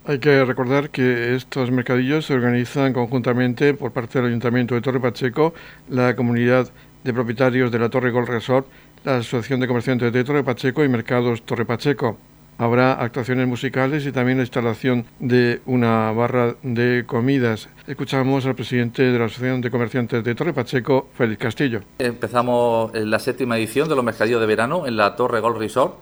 Hay 0.07 0.19
que 0.19 0.45
recordar 0.47 0.89
que 0.89 1.35
estos 1.35 1.71
mercadillos 1.71 2.25
se 2.25 2.33
organizan 2.33 2.95
conjuntamente 2.95 3.75
por 3.75 3.93
parte 3.93 4.19
del 4.19 4.29
Ayuntamiento 4.29 4.75
de 4.75 4.81
Torre 4.81 4.99
Pacheco, 4.99 5.53
la 5.91 6.17
comunidad 6.17 6.71
de 7.05 7.13
propietarios 7.13 7.71
de 7.71 7.79
la 7.79 7.91
Torre 7.91 8.11
Gold 8.11 8.29
Resort, 8.29 8.67
la 9.05 9.19
Asociación 9.19 9.61
de 9.61 9.69
Comerciantes 9.69 10.11
de 10.11 10.25
Torre 10.25 10.43
Pacheco 10.43 10.83
y 10.83 10.89
Mercados 10.89 11.43
Torre 11.43 11.67
Pacheco. 11.67 12.17
Habrá 12.57 12.95
actuaciones 12.95 13.47
musicales 13.47 14.07
y 14.07 14.13
también 14.13 14.39
la 14.39 14.45
instalación 14.45 15.05
de 15.19 15.61
una 15.67 16.13
barra 16.13 16.57
de 16.63 17.05
comidas. 17.07 17.69
Escuchamos 17.87 18.47
al 18.47 18.55
presidente 18.55 19.03
de 19.03 19.19
la 19.19 19.27
Asociación 19.27 19.61
de 19.61 19.71
Comerciantes 19.71 20.25
de 20.25 20.35
Torre 20.35 20.55
Pacheco, 20.55 21.09
Félix 21.13 21.43
Castillo. 21.43 21.83
Empezamos 21.99 22.91
la 22.95 23.19
séptima 23.19 23.59
edición 23.59 23.87
de 23.87 23.97
los 23.97 24.05
mercadillos 24.05 24.41
de 24.41 24.47
verano 24.47 24.87
en 24.87 24.97
la 24.97 25.15
Torre 25.15 25.41
Gold 25.41 25.59
Resort. 25.59 25.97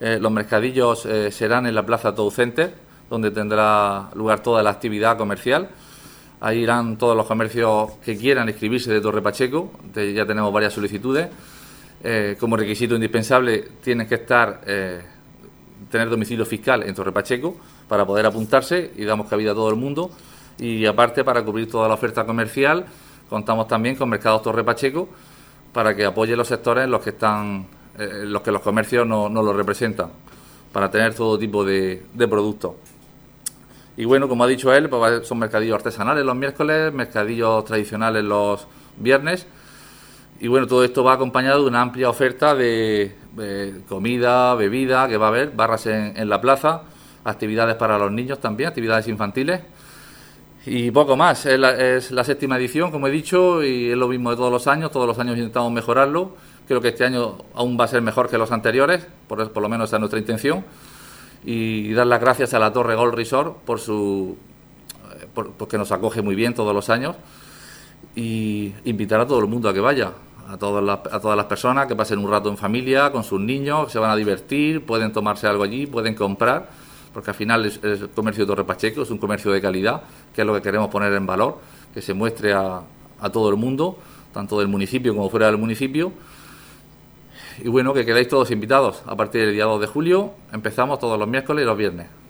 Eh, 0.00 0.18
los 0.20 0.30
mercadillos 0.30 1.06
eh, 1.06 1.32
serán 1.32 1.66
en 1.66 1.74
la 1.74 1.84
Plaza 1.84 2.14
Tow 2.14 2.30
Center 2.30 2.91
donde 3.12 3.30
tendrá 3.30 4.08
lugar 4.14 4.40
toda 4.40 4.62
la 4.62 4.70
actividad 4.70 5.18
comercial. 5.18 5.68
Ahí 6.40 6.60
irán 6.60 6.96
todos 6.96 7.14
los 7.14 7.26
comercios 7.26 7.90
que 8.02 8.16
quieran 8.16 8.48
inscribirse 8.48 8.90
de 8.90 9.02
Torre 9.02 9.20
Pacheco, 9.20 9.70
ya 9.94 10.24
tenemos 10.24 10.50
varias 10.50 10.72
solicitudes. 10.72 11.28
Eh, 12.02 12.36
como 12.40 12.56
requisito 12.56 12.94
indispensable 12.94 13.68
tienen 13.82 14.06
que 14.08 14.14
estar, 14.14 14.62
eh, 14.66 15.02
tener 15.90 16.08
domicilio 16.08 16.46
fiscal 16.46 16.84
en 16.84 16.94
Torre 16.94 17.12
Pacheco 17.12 17.54
para 17.86 18.06
poder 18.06 18.24
apuntarse 18.24 18.92
y 18.96 19.04
damos 19.04 19.28
cabida 19.28 19.52
a 19.52 19.54
todo 19.54 19.68
el 19.68 19.76
mundo. 19.76 20.10
Y 20.58 20.86
aparte, 20.86 21.22
para 21.22 21.44
cubrir 21.44 21.70
toda 21.70 21.88
la 21.88 21.94
oferta 21.94 22.24
comercial, 22.24 22.86
contamos 23.28 23.68
también 23.68 23.94
con 23.94 24.08
Mercados 24.08 24.42
Torre 24.42 24.64
Pacheco 24.64 25.06
para 25.70 25.94
que 25.94 26.06
apoye 26.06 26.34
los 26.34 26.48
sectores 26.48 26.84
en 26.84 26.90
los 26.90 27.02
que 27.02 27.10
están, 27.10 27.66
eh, 27.98 28.22
los 28.24 28.40
que 28.40 28.52
los 28.52 28.62
comercios 28.62 29.06
no, 29.06 29.28
no 29.28 29.42
lo 29.42 29.52
representan, 29.52 30.08
para 30.72 30.90
tener 30.90 31.12
todo 31.12 31.38
tipo 31.38 31.62
de 31.62 32.00
productos. 32.26 32.72
Y 33.96 34.06
bueno, 34.06 34.26
como 34.28 34.44
ha 34.44 34.46
dicho 34.46 34.72
él, 34.72 34.88
pues 34.88 35.26
son 35.26 35.38
mercadillos 35.38 35.76
artesanales 35.76 36.24
los 36.24 36.34
miércoles, 36.34 36.92
mercadillos 36.92 37.64
tradicionales 37.64 38.24
los 38.24 38.66
viernes. 38.96 39.46
Y 40.40 40.48
bueno, 40.48 40.66
todo 40.66 40.82
esto 40.82 41.04
va 41.04 41.12
acompañado 41.12 41.62
de 41.62 41.68
una 41.68 41.82
amplia 41.82 42.08
oferta 42.08 42.54
de, 42.54 43.14
comida, 43.88 44.54
bebida, 44.54 45.06
que 45.08 45.16
va 45.16 45.26
a 45.26 45.28
haber, 45.28 45.50
barras 45.50 45.86
en, 45.86 46.28
la 46.28 46.40
plaza, 46.40 46.82
actividades 47.22 47.76
para 47.76 47.98
los 47.98 48.10
niños 48.10 48.40
también, 48.40 48.68
actividades 48.68 49.06
infantiles. 49.08 49.60
Y 50.64 50.90
poco 50.90 51.16
más, 51.16 51.44
es 51.44 51.58
la, 51.58 51.72
es 51.72 52.10
la 52.12 52.24
séptima 52.24 52.56
edición, 52.56 52.90
como 52.90 53.08
he 53.08 53.10
dicho, 53.10 53.62
y 53.62 53.90
es 53.90 53.96
lo 53.96 54.08
mismo 54.08 54.30
de 54.30 54.36
todos 54.36 54.50
los 54.50 54.66
años, 54.68 54.90
todos 54.90 55.06
los 55.06 55.18
años 55.18 55.36
intentamos 55.36 55.70
mejorarlo. 55.70 56.34
Creo 56.66 56.80
que 56.80 56.88
este 56.88 57.04
año 57.04 57.38
aún 57.54 57.76
va 57.78 57.84
a 57.84 57.88
ser 57.88 58.00
mejor 58.00 58.30
que 58.30 58.38
los 58.38 58.50
anteriores, 58.52 59.06
por, 59.28 59.52
por 59.52 59.62
lo 59.62 59.68
menos 59.68 59.90
esa 59.90 59.96
es 59.96 60.00
nuestra 60.00 60.18
intención 60.18 60.64
y 61.44 61.92
dar 61.92 62.06
las 62.06 62.20
gracias 62.20 62.54
a 62.54 62.58
la 62.58 62.72
Torre 62.72 62.94
Gold 62.94 63.14
Resort 63.14 63.56
por 63.58 63.80
su 63.80 64.36
eh, 65.20 65.26
porque 65.34 65.78
nos 65.78 65.90
acoge 65.92 66.22
muy 66.22 66.34
bien 66.34 66.54
todos 66.54 66.74
los 66.74 66.88
años 66.90 67.16
y 68.14 68.72
invitar 68.84 69.20
a 69.20 69.26
todo 69.26 69.40
el 69.40 69.46
mundo 69.46 69.68
a 69.68 69.74
que 69.74 69.80
vaya 69.80 70.12
a 70.48 70.56
todas 70.56 70.84
las, 70.84 70.98
a 71.12 71.20
todas 71.20 71.36
las 71.36 71.46
personas 71.46 71.86
que 71.86 71.96
pasen 71.96 72.18
un 72.18 72.30
rato 72.30 72.48
en 72.48 72.56
familia 72.56 73.10
con 73.10 73.24
sus 73.24 73.40
niños 73.40 73.90
se 73.90 73.98
van 73.98 74.10
a 74.10 74.16
divertir 74.16 74.84
pueden 74.84 75.12
tomarse 75.12 75.46
algo 75.46 75.64
allí 75.64 75.86
pueden 75.86 76.14
comprar 76.14 76.70
porque 77.12 77.30
al 77.30 77.36
final 77.36 77.66
es, 77.66 77.80
el 77.82 78.10
comercio 78.10 78.44
de 78.44 78.48
Torre 78.48 78.64
Pacheco 78.64 79.02
es 79.02 79.10
un 79.10 79.18
comercio 79.18 79.50
de 79.50 79.60
calidad 79.60 80.02
que 80.34 80.42
es 80.42 80.46
lo 80.46 80.54
que 80.54 80.62
queremos 80.62 80.88
poner 80.88 81.12
en 81.12 81.26
valor 81.26 81.58
que 81.92 82.02
se 82.02 82.14
muestre 82.14 82.52
a 82.52 82.82
todo 83.32 83.50
el 83.50 83.56
mundo 83.56 83.98
tanto 84.32 84.58
del 84.58 84.68
municipio 84.68 85.14
como 85.14 85.28
fuera 85.30 85.46
del 85.46 85.58
municipio 85.58 86.12
y 87.64 87.68
bueno, 87.68 87.94
que 87.94 88.04
quedáis 88.04 88.28
todos 88.28 88.50
invitados. 88.50 89.02
A 89.06 89.16
partir 89.16 89.42
del 89.42 89.54
día 89.54 89.64
2 89.64 89.80
de 89.80 89.86
julio 89.86 90.32
empezamos 90.52 90.98
todos 90.98 91.18
los 91.18 91.28
miércoles 91.28 91.62
y 91.62 91.66
los 91.66 91.76
viernes. 91.76 92.21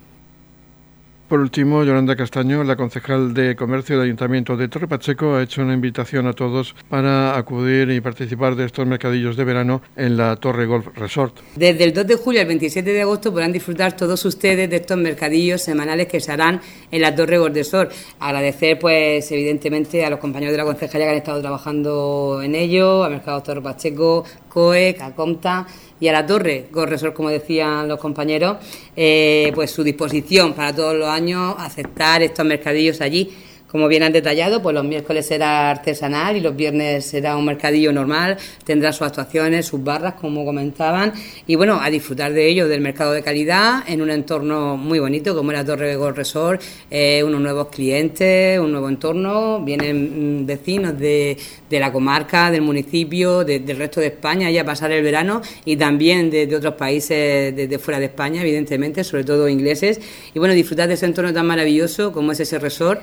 Por 1.32 1.40
último, 1.40 1.82
Yolanda 1.82 2.14
Castaño, 2.14 2.62
la 2.62 2.76
concejal 2.76 3.32
de 3.32 3.56
Comercio 3.56 3.96
del 3.96 4.04
Ayuntamiento 4.04 4.54
de 4.54 4.68
Torre 4.68 4.86
Pacheco, 4.86 5.34
ha 5.34 5.42
hecho 5.42 5.62
una 5.62 5.72
invitación 5.72 6.26
a 6.26 6.34
todos 6.34 6.74
para 6.90 7.38
acudir 7.38 7.88
y 7.88 8.02
participar 8.02 8.54
de 8.54 8.66
estos 8.66 8.86
mercadillos 8.86 9.34
de 9.34 9.44
verano 9.44 9.80
en 9.96 10.18
la 10.18 10.36
Torre 10.36 10.66
Golf 10.66 10.88
Resort. 10.94 11.38
Desde 11.56 11.84
el 11.84 11.94
2 11.94 12.06
de 12.06 12.16
julio 12.16 12.42
al 12.42 12.48
27 12.48 12.92
de 12.92 13.00
agosto 13.00 13.32
podrán 13.32 13.50
disfrutar 13.50 13.96
todos 13.96 14.22
ustedes 14.26 14.68
de 14.68 14.76
estos 14.76 14.98
mercadillos 14.98 15.62
semanales 15.62 16.06
que 16.06 16.20
se 16.20 16.32
harán 16.32 16.60
en 16.90 17.00
la 17.00 17.14
Torre 17.14 17.38
Golf 17.38 17.54
Resort. 17.54 17.92
Agradecer, 18.20 18.78
pues, 18.78 19.32
evidentemente, 19.32 20.04
a 20.04 20.10
los 20.10 20.18
compañeros 20.18 20.52
de 20.52 20.58
la 20.58 20.64
concejalía 20.64 21.06
que 21.06 21.12
han 21.12 21.16
estado 21.16 21.40
trabajando 21.40 22.40
en 22.44 22.54
ello, 22.54 23.04
a 23.04 23.08
Mercado 23.08 23.42
Torre 23.42 23.62
Pacheco, 23.62 24.26
COE, 24.50 24.94
CACOMTA 24.98 25.66
y 26.02 26.09
a 26.09 26.12
la 26.12 26.26
torre, 26.26 26.64
Gorresor, 26.73 27.14
como 27.14 27.28
decían 27.28 27.87
los 27.87 28.00
compañeros, 28.00 28.56
eh, 28.97 29.52
pues 29.54 29.71
su 29.71 29.85
disposición 29.85 30.52
para 30.52 30.75
todos 30.75 30.97
los 30.97 31.09
años 31.09 31.54
aceptar 31.56 32.23
estos 32.23 32.44
mercadillos 32.44 33.00
allí 33.00 33.30
como 33.73 33.88
bien 33.88 34.02
han 34.02 34.12
detallado, 34.12 34.61
pues 34.61 34.75
los 34.75 34.85
miércoles 34.85 35.26
será 35.26 35.71
artesanal 35.71 36.37
y 36.37 36.41
los 36.41 36.55
viernes 36.55 37.07
será 37.07 37.38
un 37.38 37.47
mercadillo 37.47 37.91
normal, 37.91 38.37
tendrá 38.64 38.93
sus 38.93 39.07
actuaciones, 39.07 39.64
sus 39.64 39.83
barras, 39.83 40.14
como 40.21 40.45
comentaban, 40.45 41.14
y 41.47 41.55
bueno, 41.57 41.81
a 41.81 41.88
disfrutar 41.88 42.35
de 42.35 42.47
ello, 42.47 42.69
del 42.69 42.83
mercado 42.83 43.12
de 43.12 43.23
calidad, 43.23 43.83
en 43.88 44.02
un 44.02 44.11
entorno 44.11 44.76
muy 44.76 44.99
bonito, 44.99 45.35
como 45.35 45.52
la 45.52 45.64
Torre 45.64 45.97
Gold 45.97 46.17
Resort, 46.17 46.61
eh, 46.91 47.25
unos 47.25 47.41
nuevos 47.41 47.69
clientes, 47.69 48.61
un 48.61 48.73
nuevo 48.73 48.91
entorno, 48.91 49.64
vienen 49.64 50.43
mm, 50.43 50.47
vecinos 50.47 50.99
de, 50.99 51.38
de 51.71 51.81
la 51.81 51.91
comarca, 51.91 52.50
del 52.50 52.61
municipio, 52.61 53.43
del 53.43 53.76
resto 53.79 54.00
de 54.00 54.09
España, 54.09 54.50
ya 54.50 54.61
a 54.61 54.64
pasar 54.67 54.93
el 54.93 55.02
verano, 55.02 55.41
y 55.64 55.76
también 55.76 56.29
de, 56.29 56.55
otros 56.55 56.75
países 56.75 57.57
de, 57.57 57.79
fuera 57.79 57.99
de 57.99 58.07
España, 58.07 58.43
evidentemente, 58.43 59.02
sobre 59.02 59.25
todo 59.25 59.49
ingleses, 59.49 59.99
y 60.35 60.38
bueno, 60.38 60.52
disfrutar 60.52 60.88
de 60.88 60.95
ese 60.95 61.07
entorno 61.07 61.33
tan 61.33 61.47
maravilloso 61.47 62.12
como 62.12 62.33
es 62.33 62.41
ese 62.41 62.59
resort. 62.59 63.00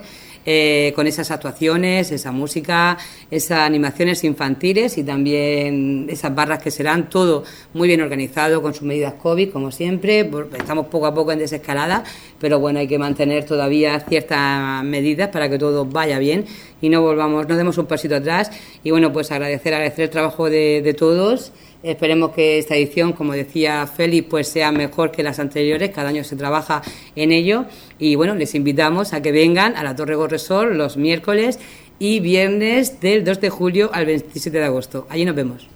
Eh, 0.52 0.94
con 0.96 1.06
esas 1.06 1.30
actuaciones, 1.30 2.12
esa 2.12 2.32
música, 2.32 2.98
esas 3.30 3.60
animaciones 3.60 4.24
infantiles 4.24 4.98
y 4.98 5.04
también 5.04 6.08
esas 6.10 6.34
barras 6.34 6.58
que 6.58 6.72
serán 6.72 7.08
todo 7.08 7.44
muy 7.76 7.88
bien 7.88 8.02
organizado 8.02 8.60
con 8.60 8.74
sus 8.74 8.82
medidas 8.82 9.14
COVID, 9.14 9.52
como 9.52 9.72
siempre. 9.72 10.28
Estamos 10.58 10.88
poco 10.88 11.06
a 11.06 11.14
poco 11.14 11.32
en 11.34 11.38
desescalada, 11.38 12.04
pero 12.40 12.58
bueno, 12.60 12.80
hay 12.80 12.88
que 12.88 12.98
mantener 12.98 13.46
todavía 13.46 14.00
ciertas 14.00 14.84
medidas 14.84 15.30
para 15.30 15.52
que 15.52 15.60
todo 15.60 15.86
vaya 15.86 16.18
bien 16.18 16.46
y 16.82 16.90
no 16.90 17.04
volvamos, 17.04 17.48
no 17.48 17.56
demos 17.56 17.78
un 17.78 17.86
pasito 17.86 18.16
atrás. 18.16 18.50
Y 18.84 18.90
bueno, 18.90 19.14
pues 19.14 19.32
agradecer, 19.32 19.76
agradecer 19.76 20.06
el 20.06 20.10
trabajo 20.10 20.50
de, 20.50 20.82
de 20.82 20.96
todos. 20.96 21.52
Esperemos 21.82 22.32
que 22.32 22.58
esta 22.58 22.76
edición, 22.76 23.14
como 23.14 23.32
decía 23.32 23.88
Félix, 23.88 24.28
pues 24.30 24.50
sea 24.50 24.72
mejor 24.74 25.12
que 25.12 25.24
las 25.24 25.40
anteriores. 25.40 25.92
Cada 25.92 26.10
año 26.10 26.26
se 26.26 26.36
trabaja 26.36 26.82
en 27.16 27.32
ello. 27.32 27.66
Y 27.98 28.16
bueno, 28.16 28.36
les 28.36 28.54
invitamos 28.54 29.14
a 29.14 29.22
que 29.22 29.32
vengan 29.32 29.78
a 29.78 29.84
la 29.84 29.96
Torre 29.96 30.16
Gorresol 30.16 30.78
los 30.78 30.98
miércoles 30.98 31.58
y 31.98 32.20
viernes 32.20 33.00
del 33.00 33.24
2 33.24 33.40
de 33.40 33.50
julio 33.50 33.90
al 33.94 34.06
27 34.06 34.58
de 34.58 34.66
agosto. 34.66 35.08
Allí 35.10 35.24
nos 35.24 35.36
vemos. 35.36 35.68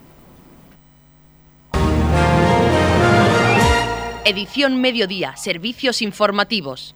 Edición 4.25 4.81
Mediodía, 4.81 5.35
Servicios 5.37 6.01
Informativos. 6.01 6.95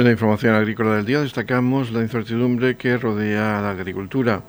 En 0.00 0.04
la 0.04 0.12
información 0.12 0.54
agrícola 0.54 0.96
del 0.96 1.04
día 1.04 1.20
destacamos 1.20 1.92
la 1.92 2.00
incertidumbre 2.00 2.74
que 2.78 2.96
rodea 2.96 3.58
a 3.58 3.60
la 3.60 3.72
agricultura. 3.72 4.40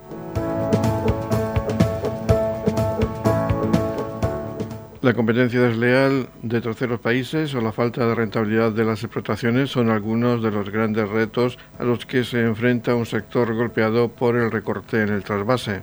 La 5.01 5.13
competencia 5.13 5.59
desleal 5.59 6.29
de 6.41 6.61
terceros 6.61 7.01
países 7.01 7.53
o 7.53 7.59
la 7.59 7.73
falta 7.73 8.07
de 8.07 8.15
rentabilidad 8.15 8.71
de 8.71 8.85
las 8.85 9.03
explotaciones 9.03 9.69
son 9.69 9.89
algunos 9.89 10.41
de 10.41 10.51
los 10.51 10.69
grandes 10.69 11.09
retos 11.09 11.57
a 11.77 11.83
los 11.83 12.05
que 12.05 12.23
se 12.23 12.39
enfrenta 12.45 12.95
un 12.95 13.05
sector 13.05 13.53
golpeado 13.53 14.07
por 14.07 14.37
el 14.37 14.51
recorte 14.51 15.01
en 15.01 15.09
el 15.09 15.25
trasvase. 15.25 15.81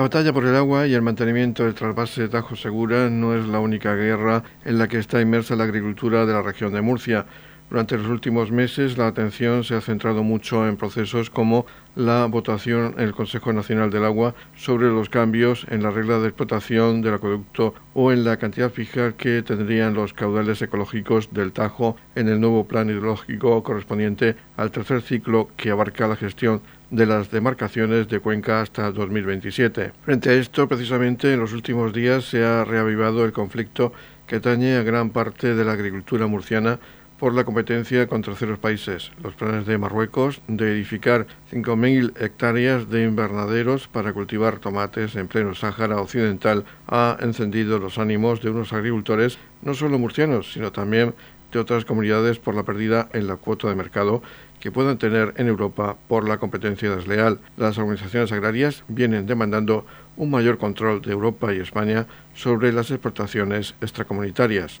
La 0.00 0.04
batalla 0.04 0.32
por 0.32 0.46
el 0.46 0.56
agua 0.56 0.86
y 0.86 0.94
el 0.94 1.02
mantenimiento 1.02 1.62
del 1.62 1.74
trasvase 1.74 2.22
de 2.22 2.28
Tajo 2.30 2.56
Segura 2.56 3.10
no 3.10 3.34
es 3.34 3.46
la 3.46 3.60
única 3.60 3.94
guerra 3.94 4.42
en 4.64 4.78
la 4.78 4.88
que 4.88 4.96
está 4.96 5.20
inmersa 5.20 5.56
la 5.56 5.64
agricultura 5.64 6.24
de 6.24 6.32
la 6.32 6.40
región 6.40 6.72
de 6.72 6.80
Murcia. 6.80 7.26
Durante 7.68 7.98
los 7.98 8.06
últimos 8.06 8.50
meses 8.50 8.96
la 8.96 9.08
atención 9.08 9.62
se 9.62 9.74
ha 9.74 9.82
centrado 9.82 10.22
mucho 10.22 10.66
en 10.66 10.78
procesos 10.78 11.28
como 11.28 11.66
la 11.96 12.24
votación 12.24 12.94
en 12.96 13.04
el 13.04 13.12
Consejo 13.12 13.52
Nacional 13.52 13.90
del 13.90 14.06
Agua 14.06 14.34
sobre 14.56 14.88
los 14.88 15.10
cambios 15.10 15.66
en 15.68 15.82
la 15.82 15.90
regla 15.90 16.18
de 16.18 16.28
explotación 16.28 17.02
del 17.02 17.14
acueducto 17.14 17.74
o 17.92 18.10
en 18.10 18.24
la 18.24 18.38
cantidad 18.38 18.70
fija 18.70 19.12
que 19.12 19.42
tendrían 19.42 19.92
los 19.92 20.14
caudales 20.14 20.62
ecológicos 20.62 21.34
del 21.34 21.52
Tajo 21.52 21.96
en 22.14 22.28
el 22.28 22.40
nuevo 22.40 22.64
plan 22.64 22.88
hidrológico 22.88 23.62
correspondiente 23.62 24.34
al 24.56 24.70
tercer 24.70 25.02
ciclo 25.02 25.50
que 25.58 25.70
abarca 25.70 26.08
la 26.08 26.16
gestión 26.16 26.62
de 26.90 27.06
las 27.06 27.30
demarcaciones 27.30 28.08
de 28.08 28.20
Cuenca 28.20 28.60
hasta 28.60 28.90
2027. 28.90 29.92
Frente 30.02 30.30
a 30.30 30.34
esto, 30.34 30.68
precisamente 30.68 31.32
en 31.32 31.40
los 31.40 31.52
últimos 31.52 31.92
días 31.92 32.24
se 32.24 32.44
ha 32.44 32.64
reavivado 32.64 33.24
el 33.24 33.32
conflicto 33.32 33.92
que 34.26 34.36
atañe 34.36 34.76
a 34.76 34.82
gran 34.82 35.10
parte 35.10 35.54
de 35.54 35.64
la 35.64 35.72
agricultura 35.72 36.26
murciana 36.26 36.78
por 37.20 37.34
la 37.34 37.44
competencia 37.44 38.06
con 38.08 38.22
terceros 38.22 38.58
países. 38.58 39.12
Los 39.22 39.34
planes 39.34 39.66
de 39.66 39.76
Marruecos 39.76 40.40
de 40.48 40.72
edificar 40.72 41.26
5.000 41.52 42.18
hectáreas 42.18 42.88
de 42.88 43.04
invernaderos 43.04 43.88
para 43.88 44.14
cultivar 44.14 44.58
tomates 44.58 45.16
en 45.16 45.28
pleno 45.28 45.54
Sáhara 45.54 46.00
Occidental 46.00 46.64
ha 46.88 47.18
encendido 47.20 47.78
los 47.78 47.98
ánimos 47.98 48.40
de 48.40 48.48
unos 48.48 48.72
agricultores 48.72 49.38
no 49.60 49.74
solo 49.74 49.98
murcianos, 49.98 50.52
sino 50.54 50.72
también 50.72 51.14
de 51.52 51.58
otras 51.58 51.84
comunidades 51.84 52.38
por 52.38 52.54
la 52.54 52.64
pérdida 52.64 53.08
en 53.12 53.26
la 53.26 53.36
cuota 53.36 53.68
de 53.68 53.74
mercado 53.74 54.22
que 54.60 54.70
puedan 54.70 54.98
tener 54.98 55.32
en 55.36 55.48
Europa 55.48 55.96
por 56.06 56.28
la 56.28 56.38
competencia 56.38 56.94
desleal. 56.94 57.40
Las 57.56 57.78
organizaciones 57.78 58.30
agrarias 58.30 58.84
vienen 58.88 59.26
demandando 59.26 59.86
un 60.16 60.30
mayor 60.30 60.58
control 60.58 61.00
de 61.00 61.12
Europa 61.12 61.52
y 61.54 61.60
España 61.60 62.06
sobre 62.34 62.72
las 62.72 62.90
exportaciones 62.90 63.74
extracomunitarias. 63.80 64.80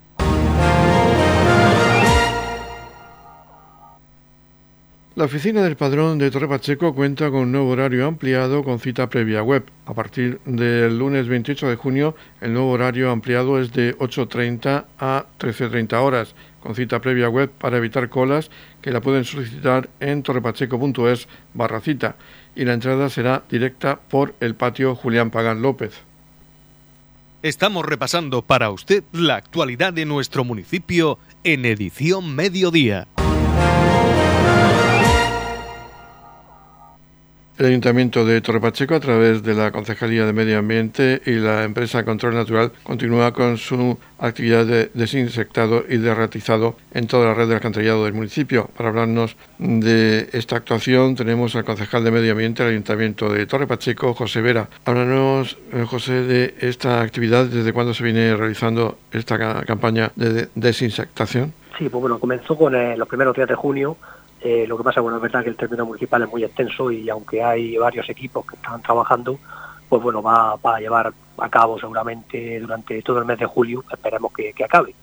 La 5.13 5.25
oficina 5.25 5.61
del 5.61 5.75
padrón 5.75 6.19
de 6.19 6.31
Torre 6.31 6.47
Pacheco 6.47 6.95
cuenta 6.95 7.29
con 7.29 7.41
un 7.41 7.51
nuevo 7.51 7.71
horario 7.71 8.07
ampliado 8.07 8.63
con 8.63 8.79
cita 8.79 9.09
previa 9.09 9.43
web. 9.43 9.65
A 9.85 9.93
partir 9.93 10.39
del 10.45 10.97
lunes 10.97 11.27
28 11.27 11.67
de 11.67 11.75
junio, 11.75 12.15
el 12.39 12.53
nuevo 12.53 12.71
horario 12.71 13.11
ampliado 13.11 13.59
es 13.59 13.73
de 13.73 13.93
8.30 13.97 14.85
a 14.99 15.25
13.30 15.37 16.01
horas, 16.01 16.33
con 16.61 16.75
cita 16.75 17.01
previa 17.01 17.27
web 17.27 17.49
para 17.49 17.75
evitar 17.75 18.07
colas 18.07 18.49
que 18.81 18.91
la 18.91 19.01
pueden 19.01 19.25
solicitar 19.25 19.89
en 19.99 20.23
torrepacheco.es 20.23 21.27
barra 21.53 21.81
cita 21.81 22.15
y 22.55 22.63
la 22.63 22.71
entrada 22.71 23.09
será 23.09 23.43
directa 23.49 23.99
por 23.99 24.33
el 24.39 24.55
patio 24.55 24.95
Julián 24.95 25.29
Pagán 25.29 25.61
López. 25.61 25.91
Estamos 27.43 27.85
repasando 27.85 28.43
para 28.43 28.69
usted 28.69 29.03
la 29.11 29.35
actualidad 29.35 29.91
de 29.91 30.05
nuestro 30.05 30.45
municipio 30.45 31.19
en 31.43 31.65
edición 31.65 32.35
mediodía. 32.35 33.07
El 37.61 37.67
Ayuntamiento 37.67 38.25
de 38.25 38.41
Torre 38.41 38.59
Pacheco, 38.59 38.95
a 38.95 38.99
través 38.99 39.43
de 39.43 39.53
la 39.53 39.71
Concejalía 39.71 40.25
de 40.25 40.33
Medio 40.33 40.57
Ambiente 40.57 41.21
y 41.27 41.33
la 41.33 41.63
empresa 41.63 42.03
Control 42.03 42.33
Natural, 42.33 42.71
continúa 42.81 43.33
con 43.33 43.59
su 43.59 43.99
actividad 44.17 44.65
de 44.65 44.89
desinsectado 44.95 45.83
y 45.87 45.97
derratizado 45.97 46.75
en 46.91 47.05
toda 47.05 47.27
la 47.27 47.33
red 47.35 47.47
de 47.47 47.53
alcantarillado 47.53 48.05
del 48.05 48.15
municipio. 48.15 48.67
Para 48.75 48.89
hablarnos 48.89 49.37
de 49.59 50.27
esta 50.33 50.55
actuación 50.55 51.13
tenemos 51.13 51.55
al 51.55 51.63
concejal 51.63 52.03
de 52.03 52.09
Medio 52.09 52.31
Ambiente 52.31 52.63
del 52.63 52.71
Ayuntamiento 52.71 53.31
de 53.31 53.45
Torre 53.45 53.67
Pacheco, 53.67 54.15
José 54.15 54.41
Vera. 54.41 54.67
Háblanos, 54.85 55.55
eh, 55.71 55.85
José, 55.87 56.13
de 56.23 56.55
esta 56.61 57.01
actividad, 57.01 57.45
desde 57.45 57.73
cuándo 57.73 57.93
se 57.93 58.03
viene 58.03 58.35
realizando 58.35 58.97
esta 59.11 59.63
campaña 59.65 60.11
de 60.15 60.49
desinsectación. 60.55 61.53
Sí, 61.77 61.89
pues 61.89 62.01
bueno, 62.01 62.19
comenzó 62.19 62.57
con 62.57 62.75
eh, 62.75 62.97
los 62.97 63.07
primeros 63.07 63.35
días 63.35 63.47
de 63.47 63.55
junio 63.55 63.97
eh, 64.43 64.65
lo 64.67 64.75
que 64.75 64.83
pasa, 64.83 65.01
bueno, 65.01 65.17
es 65.17 65.21
verdad 65.21 65.43
que 65.43 65.49
el 65.49 65.55
término 65.55 65.85
municipal 65.85 66.23
es 66.23 66.29
muy 66.29 66.43
extenso 66.43 66.91
y 66.91 67.07
aunque 67.09 67.43
hay 67.43 67.77
varios 67.77 68.09
equipos 68.09 68.43
que 68.45 68.55
están 68.55 68.81
trabajando, 68.81 69.37
pues 69.87 70.01
bueno, 70.01 70.23
va, 70.23 70.53
a 70.53 70.79
llevar 70.79 71.13
a 71.37 71.49
cabo 71.49 71.79
seguramente 71.79 72.59
durante 72.59 72.99
todo 73.03 73.19
el 73.19 73.25
mes 73.25 73.37
de 73.37 73.45
julio, 73.45 73.83
esperemos 73.91 74.33
que, 74.33 74.51
acabe. 74.63 74.95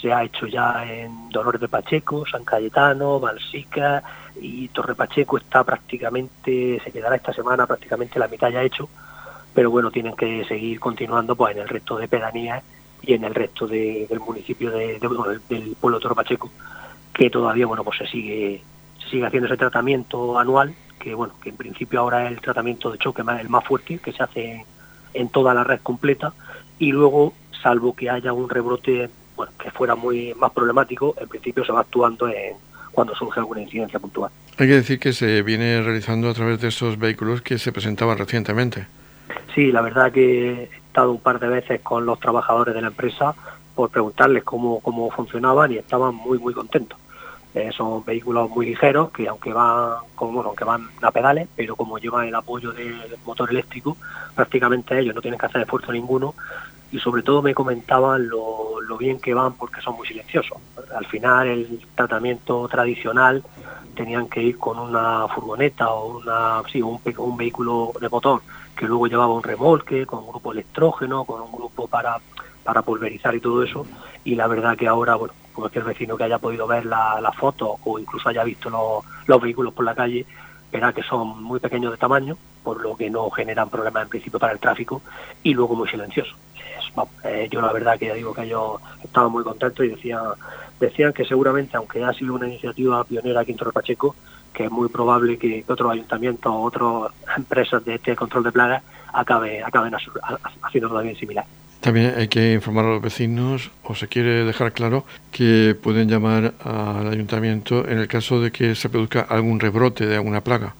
Se 0.00 0.12
ha 0.12 0.24
hecho 0.24 0.48
ya 0.48 0.84
en 0.84 1.28
Dolores 1.28 1.60
de 1.60 1.68
Pacheco, 1.68 2.26
San 2.26 2.42
Cayetano, 2.42 3.20
Balsica 3.20 4.02
y 4.40 4.66
Torre 4.68 4.96
Pacheco 4.96 5.36
está 5.36 5.62
prácticamente, 5.62 6.80
se 6.82 6.90
quedará 6.90 7.14
esta 7.14 7.32
semana 7.32 7.68
prácticamente 7.68 8.18
la 8.18 8.26
mitad 8.26 8.50
ya 8.50 8.62
hecho, 8.62 8.88
pero 9.54 9.70
bueno, 9.70 9.92
tienen 9.92 10.16
que 10.16 10.44
seguir 10.44 10.80
continuando 10.80 11.36
pues 11.36 11.54
en 11.54 11.62
el 11.62 11.68
resto 11.68 11.98
de 11.98 12.08
pedanías 12.08 12.64
y 13.00 13.14
en 13.14 13.22
el 13.22 13.34
resto 13.34 13.68
del 13.68 14.18
municipio 14.18 14.72
de, 14.72 14.98
del 14.98 15.76
pueblo 15.80 15.98
de 15.98 16.02
Torre 16.02 16.16
Pacheco, 16.16 16.50
que 17.12 17.30
todavía 17.30 17.66
bueno 17.66 17.84
pues 17.84 17.98
se 17.98 18.06
sigue 18.08 18.62
sigue 19.12 19.26
haciendo 19.26 19.46
ese 19.46 19.58
tratamiento 19.58 20.38
anual, 20.38 20.74
que 20.98 21.14
bueno, 21.14 21.34
que 21.40 21.50
en 21.50 21.56
principio 21.56 22.00
ahora 22.00 22.24
es 22.24 22.32
el 22.32 22.40
tratamiento 22.40 22.90
de 22.90 22.98
choque 22.98 23.22
más, 23.22 23.40
el 23.40 23.48
más 23.48 23.64
fuerte, 23.64 23.98
que 23.98 24.12
se 24.12 24.22
hace 24.22 24.64
en 25.14 25.28
toda 25.28 25.54
la 25.54 25.62
red 25.62 25.80
completa, 25.82 26.32
y 26.78 26.90
luego, 26.90 27.34
salvo 27.62 27.94
que 27.94 28.10
haya 28.10 28.32
un 28.32 28.48
rebrote 28.48 29.10
bueno, 29.36 29.52
que 29.62 29.70
fuera 29.70 29.94
muy 29.94 30.34
más 30.34 30.50
problemático, 30.52 31.14
en 31.20 31.28
principio 31.28 31.64
se 31.64 31.72
va 31.72 31.80
actuando 31.80 32.26
en 32.26 32.56
cuando 32.90 33.14
surge 33.14 33.40
alguna 33.40 33.62
incidencia 33.62 33.98
puntual. 33.98 34.30
Hay 34.58 34.66
que 34.66 34.74
decir 34.74 34.98
que 34.98 35.12
se 35.12 35.42
viene 35.42 35.80
realizando 35.82 36.28
a 36.28 36.34
través 36.34 36.60
de 36.60 36.68
esos 36.68 36.98
vehículos 36.98 37.40
que 37.40 37.58
se 37.58 37.72
presentaban 37.72 38.18
recientemente. 38.18 38.86
Sí, 39.54 39.72
la 39.72 39.80
verdad 39.80 40.12
que 40.12 40.50
he 40.50 40.64
estado 40.64 41.12
un 41.12 41.20
par 41.20 41.38
de 41.38 41.48
veces 41.48 41.80
con 41.80 42.04
los 42.04 42.18
trabajadores 42.20 42.74
de 42.74 42.82
la 42.82 42.88
empresa 42.88 43.34
por 43.74 43.90
preguntarles 43.90 44.44
cómo, 44.44 44.80
cómo 44.80 45.10
funcionaban 45.10 45.72
y 45.72 45.78
estaban 45.78 46.14
muy, 46.14 46.38
muy 46.38 46.52
contentos. 46.52 46.98
Son 47.76 48.02
vehículos 48.04 48.48
muy 48.48 48.66
ligeros 48.66 49.10
que 49.10 49.28
aunque 49.28 49.52
van 49.52 49.98
como 50.14 50.32
bueno, 50.32 50.48
aunque 50.48 50.64
van 50.64 50.88
a 51.02 51.10
pedales, 51.10 51.48
pero 51.54 51.76
como 51.76 51.98
llevan 51.98 52.26
el 52.26 52.34
apoyo 52.34 52.72
del 52.72 52.96
motor 53.26 53.50
eléctrico, 53.50 53.96
prácticamente 54.34 54.98
ellos 54.98 55.14
no 55.14 55.20
tienen 55.20 55.38
que 55.38 55.46
hacer 55.46 55.60
esfuerzo 55.60 55.92
ninguno 55.92 56.34
y 56.90 56.98
sobre 56.98 57.22
todo 57.22 57.42
me 57.42 57.54
comentaban 57.54 58.28
lo, 58.28 58.80
lo 58.80 58.96
bien 58.96 59.20
que 59.20 59.34
van 59.34 59.52
porque 59.54 59.82
son 59.82 59.96
muy 59.96 60.06
silenciosos. 60.06 60.58
Al 60.94 61.06
final 61.06 61.48
el 61.48 61.80
tratamiento 61.94 62.68
tradicional 62.68 63.42
tenían 63.94 64.28
que 64.28 64.42
ir 64.42 64.58
con 64.58 64.78
una 64.78 65.28
furgoneta 65.28 65.90
o 65.90 66.18
una 66.18 66.62
sí, 66.70 66.80
un, 66.80 67.00
un 67.18 67.36
vehículo 67.36 67.92
de 68.00 68.08
motor 68.08 68.40
que 68.74 68.86
luego 68.86 69.06
llevaba 69.06 69.34
un 69.34 69.42
remolque 69.42 70.06
con 70.06 70.20
un 70.20 70.28
grupo 70.28 70.52
electrógeno, 70.52 71.24
con 71.24 71.42
un 71.42 71.52
grupo 71.52 71.86
para 71.86 72.18
para 72.64 72.82
pulverizar 72.82 73.34
y 73.34 73.40
todo 73.40 73.62
eso 73.62 73.86
y 74.24 74.34
la 74.34 74.46
verdad 74.46 74.76
que 74.76 74.86
ahora 74.86 75.16
bueno 75.16 75.34
cualquier 75.52 75.84
vecino 75.84 76.16
que 76.16 76.24
haya 76.24 76.38
podido 76.38 76.66
ver 76.66 76.86
la, 76.86 77.20
la 77.20 77.32
foto 77.32 77.78
o 77.84 77.98
incluso 77.98 78.28
haya 78.28 78.44
visto 78.44 78.70
los, 79.26 79.42
vehículos 79.42 79.72
por 79.74 79.84
la 79.84 79.94
calle, 79.94 80.26
verá 80.70 80.92
que 80.92 81.02
son 81.02 81.42
muy 81.42 81.60
pequeños 81.60 81.92
de 81.92 81.98
tamaño, 81.98 82.36
por 82.62 82.80
lo 82.80 82.96
que 82.96 83.10
no 83.10 83.30
generan 83.30 83.68
problemas 83.68 84.04
en 84.04 84.08
principio 84.08 84.38
para 84.38 84.52
el 84.52 84.58
tráfico 84.58 85.02
y 85.42 85.54
luego 85.54 85.74
muy 85.74 85.88
silenciosos. 85.88 86.36
Eh, 87.24 87.48
yo 87.50 87.60
la 87.60 87.72
verdad 87.72 87.98
que 87.98 88.06
ya 88.06 88.14
digo 88.14 88.34
que 88.34 88.46
yo 88.46 88.78
estaba 89.02 89.28
muy 89.28 89.42
contento 89.42 89.82
y 89.82 89.88
decían, 89.88 90.22
decían 90.78 91.12
que 91.12 91.24
seguramente, 91.24 91.76
aunque 91.76 92.04
ha 92.04 92.12
sido 92.12 92.34
una 92.34 92.46
iniciativa 92.46 93.02
pionera 93.04 93.40
aquí 93.40 93.52
en 93.52 93.56
Torre 93.56 93.72
Pacheco, 93.72 94.14
que 94.52 94.64
es 94.64 94.70
muy 94.70 94.88
probable 94.88 95.38
que, 95.38 95.64
otros 95.66 95.92
ayuntamientos 95.92 96.52
o 96.52 96.62
otras 96.62 97.12
empresas 97.36 97.84
de 97.84 97.94
este 97.94 98.14
control 98.14 98.44
de 98.44 98.52
plagas 98.52 98.82
acabe, 99.12 99.62
acaben 99.62 99.94
haciendo 100.62 100.94
también 100.94 101.16
similar. 101.16 101.46
También 101.82 102.14
hay 102.16 102.28
que 102.28 102.52
informar 102.52 102.84
a 102.84 102.90
los 102.90 103.02
vecinos, 103.02 103.72
o 103.82 103.96
se 103.96 104.06
quiere 104.06 104.44
dejar 104.44 104.72
claro, 104.72 105.04
que 105.32 105.74
pueden 105.74 106.08
llamar 106.08 106.54
al 106.62 107.08
ayuntamiento 107.08 107.88
en 107.88 107.98
el 107.98 108.06
caso 108.06 108.40
de 108.40 108.52
que 108.52 108.76
se 108.76 108.88
produzca 108.88 109.22
algún 109.22 109.58
rebrote 109.58 110.06
de 110.06 110.14
alguna 110.14 110.42
plaga. 110.42 110.76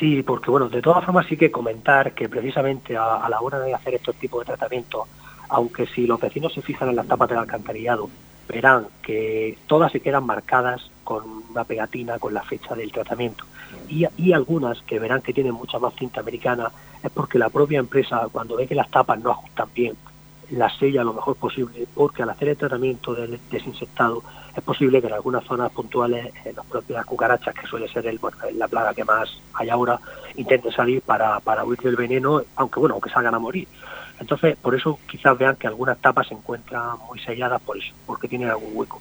Sí, 0.00 0.22
porque 0.22 0.50
bueno, 0.50 0.70
de 0.70 0.80
todas 0.80 1.04
formas 1.04 1.26
sí 1.26 1.36
que 1.36 1.50
comentar 1.50 2.14
que 2.14 2.30
precisamente 2.30 2.96
a, 2.96 3.28
la 3.28 3.42
hora 3.42 3.60
de 3.60 3.74
hacer 3.74 3.92
estos 3.92 4.16
tipos 4.16 4.40
de 4.40 4.46
tratamientos, 4.46 5.06
aunque 5.50 5.86
si 5.86 6.06
los 6.06 6.18
vecinos 6.18 6.54
se 6.54 6.62
fijan 6.62 6.88
en 6.88 6.96
las 6.96 7.06
tapas 7.06 7.28
del 7.28 7.38
alcantarillado, 7.38 8.08
verán 8.48 8.86
que 9.02 9.58
todas 9.66 9.92
se 9.92 10.00
quedan 10.00 10.24
marcadas 10.24 10.90
con 11.04 11.24
una 11.50 11.64
pegatina 11.64 12.18
con 12.18 12.32
la 12.32 12.42
fecha 12.42 12.74
del 12.74 12.90
tratamiento. 12.90 13.44
Y, 13.86 14.06
y, 14.16 14.32
algunas 14.32 14.80
que 14.82 14.98
verán 14.98 15.20
que 15.20 15.34
tienen 15.34 15.52
mucha 15.52 15.78
más 15.78 15.94
cinta 15.94 16.20
americana 16.20 16.72
es 17.02 17.10
porque 17.10 17.38
la 17.38 17.50
propia 17.50 17.80
empresa, 17.80 18.28
cuando 18.32 18.56
ve 18.56 18.66
que 18.66 18.74
las 18.74 18.90
tapas 18.90 19.20
no 19.20 19.30
ajustan 19.30 19.68
bien, 19.74 19.94
la 20.50 20.68
sella 20.78 21.04
lo 21.04 21.14
mejor 21.14 21.36
posible, 21.36 21.86
porque 21.94 22.22
al 22.22 22.30
hacer 22.30 22.48
el 22.48 22.56
tratamiento 22.56 23.14
del 23.14 23.38
desinsectado 23.50 24.22
es 24.56 24.62
posible 24.62 25.00
que 25.00 25.06
en 25.06 25.14
algunas 25.14 25.44
zonas 25.44 25.72
puntuales 25.72 26.32
en 26.44 26.54
las 26.54 26.66
propias 26.66 27.06
cucarachas, 27.06 27.54
que 27.54 27.66
suele 27.66 27.88
ser 27.88 28.06
el, 28.06 28.20
la 28.54 28.68
plaga 28.68 28.92
que 28.92 29.04
más 29.04 29.40
hay 29.54 29.70
ahora, 29.70 29.98
intenten 30.36 30.72
salir 30.72 31.00
para, 31.02 31.40
para 31.40 31.64
huir 31.64 31.80
del 31.80 31.96
veneno, 31.96 32.42
aunque 32.56 32.80
bueno, 32.80 32.94
aunque 32.94 33.10
salgan 33.10 33.34
a 33.34 33.38
morir. 33.38 33.66
Entonces, 34.20 34.56
por 34.56 34.74
eso 34.74 34.98
quizás 35.08 35.36
vean 35.38 35.56
que 35.56 35.66
algunas 35.66 35.98
tapas 35.98 36.28
se 36.28 36.34
encuentran 36.34 36.98
muy 37.08 37.18
selladas 37.18 37.60
por 37.62 37.78
eso, 37.78 37.92
porque 38.06 38.28
tienen 38.28 38.50
algún 38.50 38.70
hueco. 38.74 39.00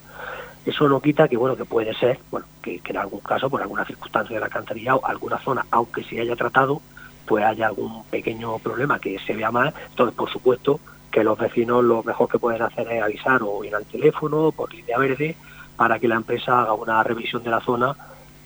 Eso 0.65 0.87
no 0.87 1.01
quita 1.01 1.27
que 1.27 1.37
bueno 1.37 1.55
que 1.55 1.65
puede 1.65 1.93
ser, 1.95 2.19
bueno, 2.29 2.45
que, 2.61 2.79
que 2.79 2.91
en 2.91 2.97
algún 2.97 3.19
caso, 3.19 3.49
por 3.49 3.61
alguna 3.61 3.85
circunstancia 3.85 4.35
del 4.35 4.43
alcantarillado, 4.43 5.05
alguna 5.05 5.37
zona, 5.39 5.65
aunque 5.71 6.03
se 6.03 6.21
haya 6.21 6.35
tratado, 6.35 6.81
pues 7.25 7.43
haya 7.43 7.67
algún 7.67 8.03
pequeño 8.05 8.57
problema 8.59 8.99
que 8.99 9.19
se 9.19 9.33
vea 9.33 9.51
mal. 9.51 9.73
Entonces, 9.89 10.15
por 10.15 10.29
supuesto, 10.29 10.79
que 11.11 11.23
los 11.23 11.37
vecinos 11.37 11.83
lo 11.83 12.03
mejor 12.03 12.29
que 12.29 12.39
pueden 12.39 12.61
hacer 12.61 12.87
es 12.91 13.03
avisar 13.03 13.41
o 13.43 13.63
ir 13.63 13.75
al 13.75 13.85
teléfono 13.85 14.51
por 14.51 14.73
línea 14.73 14.97
verde 14.97 15.35
para 15.75 15.99
que 15.99 16.07
la 16.07 16.15
empresa 16.15 16.61
haga 16.61 16.73
una 16.73 17.03
revisión 17.03 17.43
de 17.43 17.49
la 17.49 17.59
zona 17.61 17.95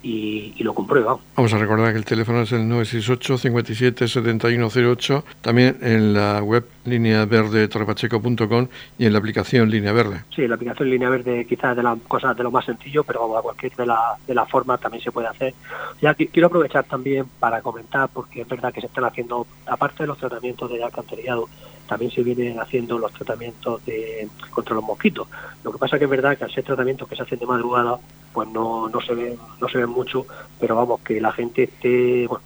y, 0.05 0.63
lo 0.63 0.73
comprueba. 0.73 1.17
Vamos 1.35 1.53
a 1.53 1.57
recordar 1.57 1.91
que 1.91 1.97
el 1.97 2.05
teléfono 2.05 2.41
es 2.41 2.51
el 2.51 2.67
968 2.67 3.37
57 3.37 4.07
7108, 4.07 5.25
también 5.41 5.77
en 5.81 6.13
la 6.13 6.43
web 6.43 6.65
línea 6.85 7.25
verde 7.25 7.67
torrepacheco.com 7.67 8.67
y 8.99 9.05
en 9.05 9.13
la 9.13 9.19
aplicación 9.19 9.69
Línea 9.69 9.93
Verde. 9.93 10.23
Sí, 10.35 10.47
la 10.47 10.55
aplicación 10.55 10.89
Línea 10.89 11.09
Verde 11.09 11.45
quizás 11.45 11.71
es 11.71 11.77
de 11.77 11.83
las 11.83 11.97
cosas 12.07 12.37
de 12.37 12.43
lo 12.43 12.51
más 12.51 12.65
sencillo, 12.65 13.03
pero 13.03 13.21
vamos, 13.21 13.39
a 13.39 13.41
cualquier 13.41 13.75
de 13.75 13.85
las 13.87 14.25
de 14.27 14.35
la 14.35 14.45
formas 14.45 14.79
también 14.79 15.03
se 15.03 15.11
puede 15.11 15.27
hacer. 15.27 15.53
Ya 16.01 16.13
quiero 16.13 16.47
aprovechar 16.47 16.83
también 16.83 17.25
para 17.39 17.61
comentar, 17.61 18.09
porque 18.13 18.41
es 18.41 18.47
verdad 18.47 18.71
que 18.73 18.81
se 18.81 18.87
están 18.87 19.05
haciendo, 19.05 19.47
aparte 19.65 20.03
de 20.03 20.07
los 20.07 20.17
tratamientos 20.17 20.69
de 20.69 20.83
alcantarillado, 20.83 21.49
también 21.87 22.11
se 22.11 22.23
vienen 22.23 22.59
haciendo 22.59 22.97
los 22.97 23.13
tratamientos 23.13 23.85
de, 23.85 24.27
contra 24.51 24.75
los 24.75 24.83
mosquitos. 24.83 25.27
Lo 25.63 25.71
que 25.71 25.77
pasa 25.77 25.97
que 25.97 26.05
es 26.05 26.09
verdad 26.09 26.37
que 26.37 26.43
al 26.43 26.51
ser 26.51 26.63
tratamientos 26.63 27.07
que 27.07 27.15
se 27.15 27.23
hacen 27.23 27.39
de 27.39 27.45
madrugada, 27.45 27.97
pues 28.33 28.47
no, 28.49 28.89
no 28.89 29.01
se 29.01 29.13
ven, 29.13 29.37
no 29.59 29.67
se 29.69 29.77
ven 29.77 29.89
mucho, 29.89 30.25
pero 30.59 30.75
vamos, 30.75 31.01
que 31.01 31.21
la 31.21 31.31
gente 31.31 31.63
esté, 31.63 32.27
bueno, 32.27 32.43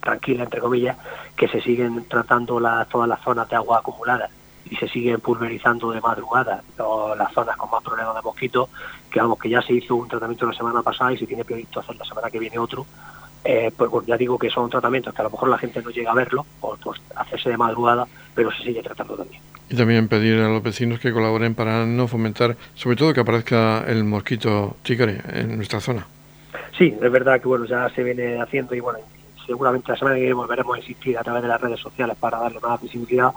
tranquila 0.00 0.44
entre 0.44 0.60
comillas, 0.60 0.96
que 1.36 1.48
se 1.48 1.60
siguen 1.60 2.04
tratando 2.08 2.58
las, 2.58 2.88
todas 2.88 3.08
las 3.08 3.20
zonas 3.22 3.48
de 3.48 3.56
agua 3.56 3.78
acumuladas 3.78 4.30
y 4.70 4.76
se 4.76 4.88
siguen 4.88 5.20
pulverizando 5.20 5.90
de 5.92 6.00
madrugada 6.00 6.62
las 7.16 7.32
zonas 7.32 7.56
con 7.56 7.70
más 7.70 7.82
problemas 7.82 8.14
de 8.14 8.22
mosquitos, 8.22 8.68
que 9.10 9.20
vamos, 9.20 9.38
que 9.38 9.48
ya 9.48 9.62
se 9.62 9.72
hizo 9.72 9.96
un 9.96 10.08
tratamiento 10.08 10.46
la 10.46 10.52
semana 10.52 10.82
pasada 10.82 11.12
y 11.12 11.18
se 11.18 11.26
tiene 11.26 11.44
previsto 11.44 11.80
hacer 11.80 11.96
la 11.96 12.04
semana 12.04 12.30
que 12.30 12.38
viene 12.38 12.58
otro, 12.58 12.86
eh, 13.44 13.70
pues, 13.76 13.90
ya 14.06 14.16
digo 14.16 14.38
que 14.38 14.50
son 14.50 14.68
tratamientos 14.68 15.14
que 15.14 15.22
a 15.22 15.24
lo 15.24 15.30
mejor 15.30 15.48
la 15.48 15.58
gente 15.58 15.82
no 15.82 15.90
llega 15.90 16.10
a 16.10 16.14
verlo 16.14 16.44
por, 16.60 16.78
hacerse 17.16 17.50
de 17.50 17.56
madrugada, 17.56 18.06
pero 18.34 18.50
se 18.52 18.62
sigue 18.62 18.82
tratando 18.82 19.16
también. 19.16 19.40
Y 19.70 19.76
también 19.76 20.08
pedir 20.08 20.40
a 20.40 20.48
los 20.48 20.62
vecinos 20.62 20.98
que 20.98 21.12
colaboren 21.12 21.54
para 21.54 21.84
no 21.84 22.08
fomentar, 22.08 22.56
sobre 22.74 22.96
todo 22.96 23.12
que 23.12 23.20
aparezca 23.20 23.84
el 23.86 24.04
mosquito 24.04 24.76
tigre 24.82 25.20
en 25.32 25.56
nuestra 25.56 25.80
zona. 25.80 26.06
Sí, 26.76 26.96
es 27.00 27.12
verdad 27.12 27.40
que 27.40 27.48
bueno 27.48 27.64
ya 27.66 27.88
se 27.90 28.02
viene 28.02 28.40
haciendo 28.40 28.74
y 28.74 28.80
bueno 28.80 29.00
seguramente 29.46 29.90
la 29.90 29.98
semana 29.98 30.16
que 30.16 30.20
viene 30.20 30.34
volveremos 30.34 30.76
a 30.76 30.78
insistir 30.78 31.18
a 31.18 31.22
través 31.22 31.42
de 31.42 31.48
las 31.48 31.60
redes 31.60 31.80
sociales 31.80 32.16
para 32.18 32.38
darle 32.38 32.60
más 32.60 32.80
visibilidad, 32.80 33.32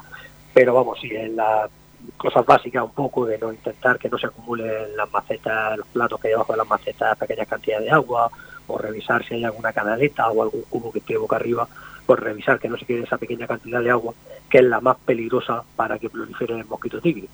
pero 0.54 0.74
vamos 0.74 1.00
sí 1.02 1.10
en 1.16 1.36
las 1.36 1.70
cosas 2.18 2.46
básicas 2.46 2.84
un 2.84 2.92
poco 2.92 3.26
de 3.26 3.38
no 3.38 3.52
intentar 3.52 3.98
que 3.98 4.10
no 4.10 4.18
se 4.18 4.28
acumulen 4.28 4.96
las 4.96 5.12
macetas, 5.12 5.78
los 5.78 5.88
platos 5.88 6.20
que 6.20 6.28
hay 6.28 6.34
debajo 6.34 6.54
de 6.54 6.58
las 6.58 6.68
macetas 6.68 7.18
pequeñas 7.18 7.48
cantidades 7.48 7.86
de 7.86 7.92
agua, 7.92 8.30
o 8.68 8.78
revisar 8.78 9.26
si 9.26 9.36
hay 9.36 9.44
alguna 9.44 9.74
canaleta 9.74 10.30
o 10.30 10.44
algún 10.44 10.64
cubo 10.64 10.92
que 10.92 11.00
esté 11.00 11.18
boca 11.18 11.36
arriba, 11.36 11.68
pues 12.06 12.20
revisar 12.20 12.60
que 12.60 12.70
no 12.70 12.78
se 12.78 12.86
quede 12.86 13.04
esa 13.04 13.18
pequeña 13.18 13.48
cantidad 13.48 13.82
de 13.82 13.92
agua, 13.92 14.14
que 14.50 14.60
es 14.60 14.64
la 14.64 14.82
más 14.82 14.98
peligrosa 15.06 15.64
para 15.76 15.98
que 16.00 16.10
prolifere 16.10 16.58
el 16.58 16.66
mosquito 16.66 17.00
tigre. 17.00 17.28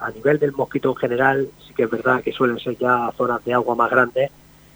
A 0.00 0.10
nivel 0.10 0.38
del 0.38 0.52
mosquito 0.52 0.90
en 0.90 0.96
general, 0.96 1.48
sí 1.66 1.74
que 1.74 1.84
es 1.84 1.90
verdad 1.90 2.22
que 2.22 2.32
suelen 2.32 2.58
ser 2.58 2.76
ya 2.76 3.10
zonas 3.16 3.44
de 3.44 3.54
agua 3.54 3.74
más 3.74 3.90
grandes, 3.90 4.30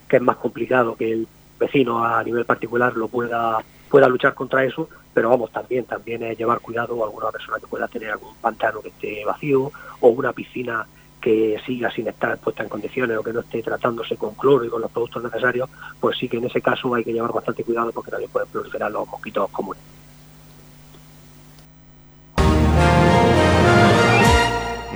que 0.09 0.17
es 0.17 0.23
más 0.23 0.37
complicado 0.37 0.97
que 0.97 1.13
el 1.13 1.29
vecino 1.59 2.05
a 2.05 2.23
nivel 2.23 2.45
particular 2.45 2.97
lo 2.97 3.09
pueda 3.09 3.59
pueda 3.89 4.09
luchar 4.09 4.35
contra 4.35 4.65
eso, 4.65 4.89
pero 5.15 5.31
vamos, 5.31 5.51
también, 5.51 5.85
también 5.85 6.23
es 6.23 6.39
llevar 6.39 6.61
cuidado 6.61 7.03
a 7.03 7.07
alguna 7.07 7.31
persona 7.31 7.59
que 7.59 7.67
pueda 7.67 7.89
tener 7.89 8.11
algún 8.11 8.35
pantano 8.37 8.81
que 8.81 8.89
esté 8.89 9.25
vacío 9.25 9.73
o 10.01 10.09
una 10.09 10.33
piscina 10.33 10.87
que 11.21 11.61
siga 11.67 11.91
sin 11.91 12.09
estar 12.09 12.39
puesta 12.39 12.63
en 12.63 12.69
condiciones 12.69 13.17
o 13.19 13.23
que 13.23 13.33
no 13.33 13.41
esté 13.41 13.63
tratándose 13.63 14.17
con 14.17 14.35
cloro 14.35 14.65
y 14.65 14.69
con 14.69 14.81
los 14.81 14.91
productos 14.91 15.23
necesarios, 15.25 15.69
pues 16.01 16.17
sí 16.19 16.29
que 16.29 16.39
en 16.39 16.45
ese 16.45 16.61
caso 16.61 16.95
hay 16.95 17.05
que 17.05 17.13
llevar 17.13 17.33
bastante 17.33 17.65
cuidado 17.65 17.93
porque 17.93 18.11
también 18.11 18.31
pueden 18.31 18.49
proliferar 18.49 18.91
los 18.91 19.07
mosquitos 19.09 19.51
comunes. 19.51 19.83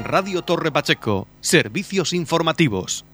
Radio 0.04 0.42
Torre 0.42 0.70
Pacheco, 0.70 1.26
servicios 1.40 2.12
informativos. 2.12 3.04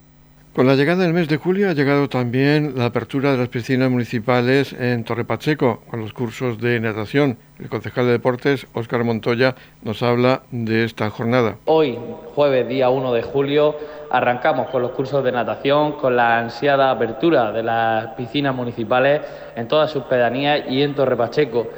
Con 0.54 0.66
la 0.66 0.74
llegada 0.74 1.04
del 1.04 1.12
mes 1.12 1.28
de 1.28 1.36
julio 1.36 1.70
ha 1.70 1.72
llegado 1.72 2.08
también 2.08 2.74
la 2.76 2.86
apertura 2.86 3.30
de 3.30 3.38
las 3.38 3.48
piscinas 3.48 3.90
municipales 3.90 4.72
en 4.72 5.04
Torre 5.04 5.24
Pacheco 5.24 5.82
con 5.88 6.00
los 6.00 6.12
cursos 6.12 6.58
de 6.58 6.80
natación. 6.80 7.38
El 7.60 7.68
concejal 7.68 8.06
de 8.06 8.12
deportes, 8.12 8.66
Óscar 8.72 9.04
Montoya, 9.04 9.54
nos 9.82 10.02
habla 10.02 10.42
de 10.50 10.84
esta 10.84 11.10
jornada. 11.10 11.58
Hoy, 11.66 11.96
jueves 12.34 12.66
día 12.66 12.90
1 12.90 13.12
de 13.12 13.22
julio, 13.22 13.76
arrancamos 14.10 14.68
con 14.70 14.82
los 14.82 14.92
cursos 14.92 15.22
de 15.22 15.30
natación, 15.30 15.92
con 15.92 16.16
la 16.16 16.38
ansiada 16.38 16.90
apertura 16.90 17.52
de 17.52 17.62
las 17.62 18.14
piscinas 18.14 18.54
municipales 18.54 19.20
en 19.54 19.68
todas 19.68 19.92
sus 19.92 20.04
pedanías 20.04 20.62
y 20.68 20.82
en 20.82 20.94
Torre 20.94 21.16
Pacheco. 21.16 21.68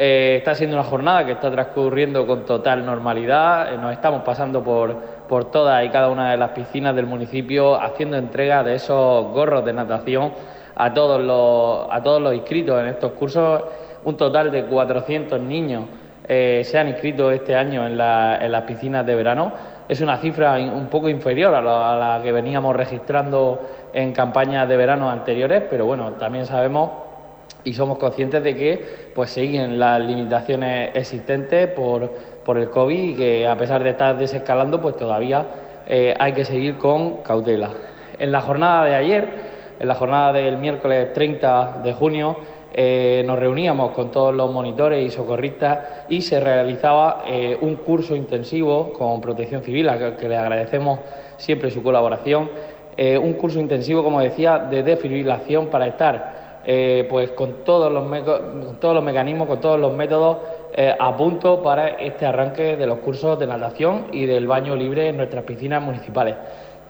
Eh, 0.00 0.36
está 0.36 0.54
siendo 0.54 0.76
una 0.76 0.84
jornada 0.84 1.26
que 1.26 1.32
está 1.32 1.50
transcurriendo 1.50 2.24
con 2.24 2.44
total 2.44 2.86
normalidad. 2.86 3.74
Eh, 3.74 3.78
nos 3.78 3.92
estamos 3.92 4.22
pasando 4.22 4.62
por, 4.62 4.94
por 5.28 5.50
todas 5.50 5.84
y 5.84 5.88
cada 5.88 6.08
una 6.08 6.30
de 6.30 6.36
las 6.36 6.50
piscinas 6.50 6.94
del 6.94 7.06
municipio 7.06 7.74
haciendo 7.74 8.16
entrega 8.16 8.62
de 8.62 8.76
esos 8.76 9.26
gorros 9.32 9.64
de 9.64 9.72
natación 9.72 10.32
a 10.76 10.94
todos 10.94 11.20
los, 11.20 11.88
a 11.90 12.00
todos 12.00 12.22
los 12.22 12.32
inscritos 12.32 12.80
en 12.80 12.86
estos 12.86 13.10
cursos. 13.14 13.64
Un 14.04 14.16
total 14.16 14.52
de 14.52 14.66
400 14.66 15.40
niños 15.40 15.86
eh, 16.28 16.62
se 16.64 16.78
han 16.78 16.86
inscrito 16.86 17.32
este 17.32 17.56
año 17.56 17.84
en, 17.84 17.94
en, 17.94 18.52
las 18.52 18.62
piscinas 18.62 19.04
de 19.04 19.16
verano. 19.16 19.50
Es 19.88 20.00
una 20.00 20.18
cifra 20.18 20.58
un 20.58 20.86
poco 20.86 21.08
inferior 21.08 21.52
a 21.56 21.60
la, 21.60 21.94
a 21.94 22.18
la 22.18 22.22
que 22.22 22.30
veníamos 22.30 22.76
registrando 22.76 23.60
en 23.92 24.12
campañas 24.12 24.68
de 24.68 24.76
verano 24.76 25.10
anteriores, 25.10 25.64
pero 25.68 25.86
bueno, 25.86 26.12
también 26.12 26.46
sabemos 26.46 27.07
y 27.68 27.74
somos 27.74 27.98
conscientes 27.98 28.42
de 28.42 28.56
que 28.56 28.84
pues 29.14 29.28
siguen 29.28 29.78
las 29.78 30.00
limitaciones 30.00 30.90
existentes 30.94 31.68
por, 31.68 32.10
por 32.42 32.56
el 32.56 32.70
COVID 32.70 33.10
y 33.10 33.14
que 33.14 33.46
a 33.46 33.58
pesar 33.58 33.84
de 33.84 33.90
estar 33.90 34.16
desescalando 34.16 34.80
pues 34.80 34.96
todavía 34.96 35.44
eh, 35.86 36.14
hay 36.18 36.32
que 36.32 36.46
seguir 36.46 36.78
con 36.78 37.18
cautela. 37.18 37.68
En 38.18 38.32
la 38.32 38.40
jornada 38.40 38.86
de 38.86 38.94
ayer, 38.94 39.28
en 39.78 39.86
la 39.86 39.94
jornada 39.94 40.32
del 40.32 40.56
miércoles 40.56 41.12
30 41.12 41.82
de 41.84 41.92
junio, 41.92 42.38
eh, 42.72 43.22
nos 43.26 43.38
reuníamos 43.38 43.90
con 43.90 44.10
todos 44.10 44.34
los 44.34 44.50
monitores 44.50 45.04
y 45.06 45.10
socorristas 45.10 46.06
y 46.08 46.22
se 46.22 46.40
realizaba 46.40 47.24
eh, 47.26 47.58
un 47.60 47.76
curso 47.76 48.16
intensivo 48.16 48.94
con 48.94 49.20
Protección 49.20 49.62
Civil, 49.62 49.90
a 49.90 50.16
que, 50.16 50.26
le 50.26 50.36
agradecemos 50.38 51.00
siempre 51.36 51.70
su 51.70 51.82
colaboración, 51.82 52.50
un 53.22 53.34
curso 53.34 53.60
intensivo, 53.60 54.02
como 54.02 54.20
decía, 54.20 54.58
de 54.58 54.82
desfibrilación 54.82 55.68
para 55.68 55.86
estar 55.86 56.47
eh, 56.64 57.06
pues 57.08 57.30
con 57.30 57.64
todos 57.64 57.92
los, 57.92 58.04
todos 58.80 58.94
los 58.94 59.04
mecanismos, 59.04 59.48
con 59.48 59.60
todos 59.60 59.80
los 59.80 59.94
métodos 59.94 60.38
eh, 60.74 60.94
a 60.98 61.16
punto 61.16 61.62
para 61.62 61.88
este 61.88 62.26
arranque 62.26 62.76
de 62.76 62.86
los 62.86 62.98
cursos 62.98 63.38
de 63.38 63.46
natación 63.46 64.06
y 64.12 64.26
del 64.26 64.46
baño 64.46 64.76
libre 64.76 65.08
en 65.08 65.16
nuestras 65.16 65.44
piscinas 65.44 65.82
municipales. 65.82 66.36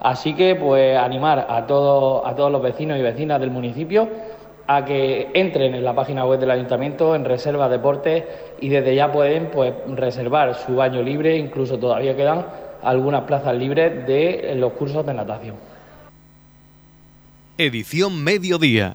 Así 0.00 0.34
que 0.34 0.54
pues 0.54 0.96
animar 0.96 1.46
a 1.48 1.66
todos, 1.66 2.22
a 2.24 2.34
todos 2.34 2.52
los 2.52 2.62
vecinos 2.62 2.98
y 2.98 3.02
vecinas 3.02 3.40
del 3.40 3.50
municipio 3.50 4.08
a 4.68 4.84
que 4.84 5.30
entren 5.32 5.74
en 5.74 5.82
la 5.82 5.94
página 5.94 6.26
web 6.26 6.38
del 6.38 6.50
ayuntamiento 6.50 7.14
en 7.14 7.24
Reserva 7.24 7.70
Deportes 7.70 8.24
y 8.60 8.68
desde 8.68 8.94
ya 8.94 9.10
pueden 9.10 9.50
pues 9.50 9.72
reservar 9.94 10.54
su 10.54 10.76
baño 10.76 11.02
libre, 11.02 11.36
incluso 11.38 11.78
todavía 11.78 12.14
quedan 12.14 12.44
algunas 12.82 13.22
plazas 13.22 13.56
libres 13.56 14.06
de 14.06 14.54
los 14.56 14.72
cursos 14.74 15.04
de 15.06 15.14
natación. 15.14 15.56
Edición 17.56 18.22
Mediodía. 18.22 18.94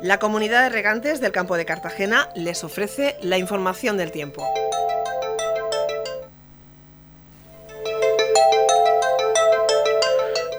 La 0.00 0.20
comunidad 0.20 0.62
de 0.62 0.68
regantes 0.68 1.20
del 1.20 1.32
campo 1.32 1.56
de 1.56 1.64
Cartagena 1.64 2.28
les 2.36 2.62
ofrece 2.62 3.16
la 3.20 3.36
información 3.36 3.96
del 3.96 4.12
tiempo. 4.12 4.46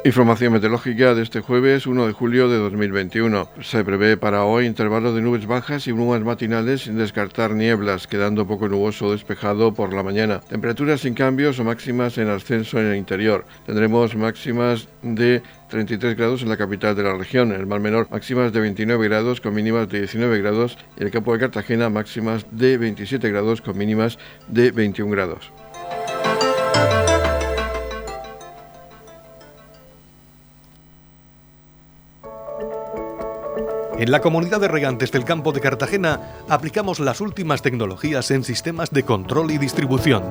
Información 0.03 0.53
meteorológica 0.53 1.13
de 1.13 1.23
este 1.23 1.39
jueves 1.39 1.85
1 1.85 2.07
de 2.07 2.13
julio 2.13 2.49
de 2.49 2.57
2021. 2.57 3.49
Se 3.61 3.83
prevé 3.85 4.17
para 4.17 4.43
hoy 4.43 4.65
intervalo 4.65 5.13
de 5.13 5.21
nubes 5.21 5.45
bajas 5.45 5.87
y 5.87 5.91
brumas 5.93 6.21
matinales 6.21 6.81
sin 6.81 6.97
descartar 6.97 7.51
nieblas, 7.51 8.07
quedando 8.07 8.47
poco 8.47 8.67
nuboso 8.67 9.07
o 9.07 9.11
despejado 9.11 9.73
por 9.73 9.93
la 9.93 10.03
mañana. 10.03 10.39
Temperaturas 10.39 11.01
sin 11.01 11.13
cambios 11.13 11.59
o 11.59 11.63
máximas 11.63 12.17
en 12.17 12.29
ascenso 12.29 12.79
en 12.79 12.87
el 12.87 12.97
interior. 12.97 13.45
Tendremos 13.65 14.15
máximas 14.15 14.87
de 15.01 15.43
33 15.69 16.17
grados 16.17 16.41
en 16.41 16.49
la 16.49 16.57
capital 16.57 16.95
de 16.95 17.03
la 17.03 17.13
región, 17.13 17.51
en 17.51 17.61
el 17.61 17.67
Mar 17.67 17.79
Menor 17.79 18.07
máximas 18.09 18.51
de 18.51 18.59
29 18.59 19.07
grados 19.07 19.39
con 19.39 19.53
mínimas 19.53 19.87
de 19.87 19.99
19 19.99 20.39
grados. 20.39 20.77
Y 20.97 21.01
en 21.01 21.07
el 21.07 21.11
campo 21.13 21.31
de 21.33 21.39
Cartagena 21.39 21.89
máximas 21.89 22.45
de 22.51 22.77
27 22.77 23.29
grados 23.29 23.61
con 23.61 23.77
mínimas 23.77 24.17
de 24.47 24.71
21 24.71 25.11
grados. 25.11 25.51
En 33.99 34.11
la 34.11 34.21
comunidad 34.21 34.61
de 34.61 34.69
regantes 34.69 35.11
del 35.11 35.25
campo 35.25 35.51
de 35.51 35.59
Cartagena 35.59 36.21
aplicamos 36.47 36.99
las 36.99 37.19
últimas 37.19 37.61
tecnologías 37.61 38.31
en 38.31 38.45
sistemas 38.45 38.91
de 38.91 39.03
control 39.03 39.51
y 39.51 39.57
distribución 39.57 40.23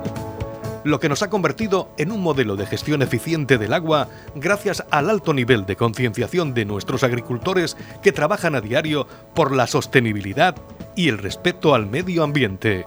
lo 0.89 0.99
que 0.99 1.07
nos 1.07 1.21
ha 1.21 1.29
convertido 1.29 1.93
en 1.97 2.11
un 2.11 2.21
modelo 2.21 2.55
de 2.55 2.65
gestión 2.65 3.01
eficiente 3.01 3.57
del 3.57 3.73
agua 3.73 4.09
gracias 4.35 4.83
al 4.91 5.09
alto 5.09 5.33
nivel 5.33 5.65
de 5.65 5.75
concienciación 5.75 6.53
de 6.53 6.65
nuestros 6.65 7.03
agricultores 7.03 7.77
que 8.01 8.11
trabajan 8.11 8.55
a 8.55 8.61
diario 8.61 9.07
por 9.35 9.55
la 9.55 9.67
sostenibilidad 9.67 10.55
y 10.95 11.07
el 11.07 11.19
respeto 11.19 11.75
al 11.75 11.85
medio 11.85 12.23
ambiente. 12.23 12.85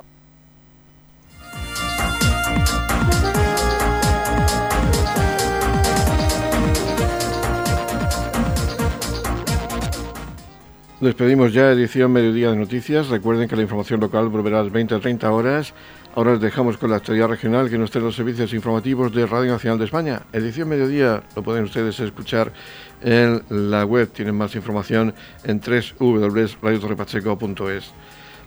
Despedimos 11.01 11.53
ya 11.53 11.73
edición 11.73 12.13
Mediodía 12.13 12.51
de 12.51 12.57
Noticias. 12.57 13.09
Recuerden 13.09 13.49
que 13.49 13.57
la 13.57 13.63
información 13.63 13.99
local 13.99 14.29
volverá 14.29 14.61
a 14.61 14.63
las 14.63 14.73
20 14.73 14.95
a 14.95 15.01
30 15.01 15.33
horas 15.33 15.75
Ahora 16.15 16.33
les 16.33 16.43
dejamos 16.43 16.77
con 16.77 16.91
la 16.91 16.97
actualidad 16.97 17.29
regional 17.29 17.71
que 17.71 17.79
nos 17.79 17.91
trae 17.91 18.05
los 18.05 18.15
servicios 18.15 18.53
informativos 18.53 19.15
de 19.15 19.25
Radio 19.27 19.53
Nacional 19.53 19.79
de 19.79 19.87
España. 19.87 20.21
Edición 20.33 20.69
Mediodía 20.69 21.23
lo 21.35 21.43
pueden 21.43 21.65
ustedes 21.65 21.99
escuchar 22.01 22.53
en 23.01 23.43
la 23.49 23.87
web. 23.87 24.11
Tienen 24.13 24.35
más 24.35 24.55
información 24.55 25.15
en 25.45 25.59
www.radiotorrepacheco.es. 25.61 27.93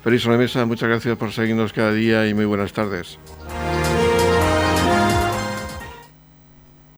Feliz 0.04 0.28
mesa, 0.28 0.68
muchas 0.68 0.90
gracias 0.90 1.18
por 1.18 1.32
seguirnos 1.32 1.74
cada 1.74 1.92
día 1.92 2.28
y 2.28 2.36
muy 2.36 2.46
buenas 2.46 2.72
tardes. 2.72 3.18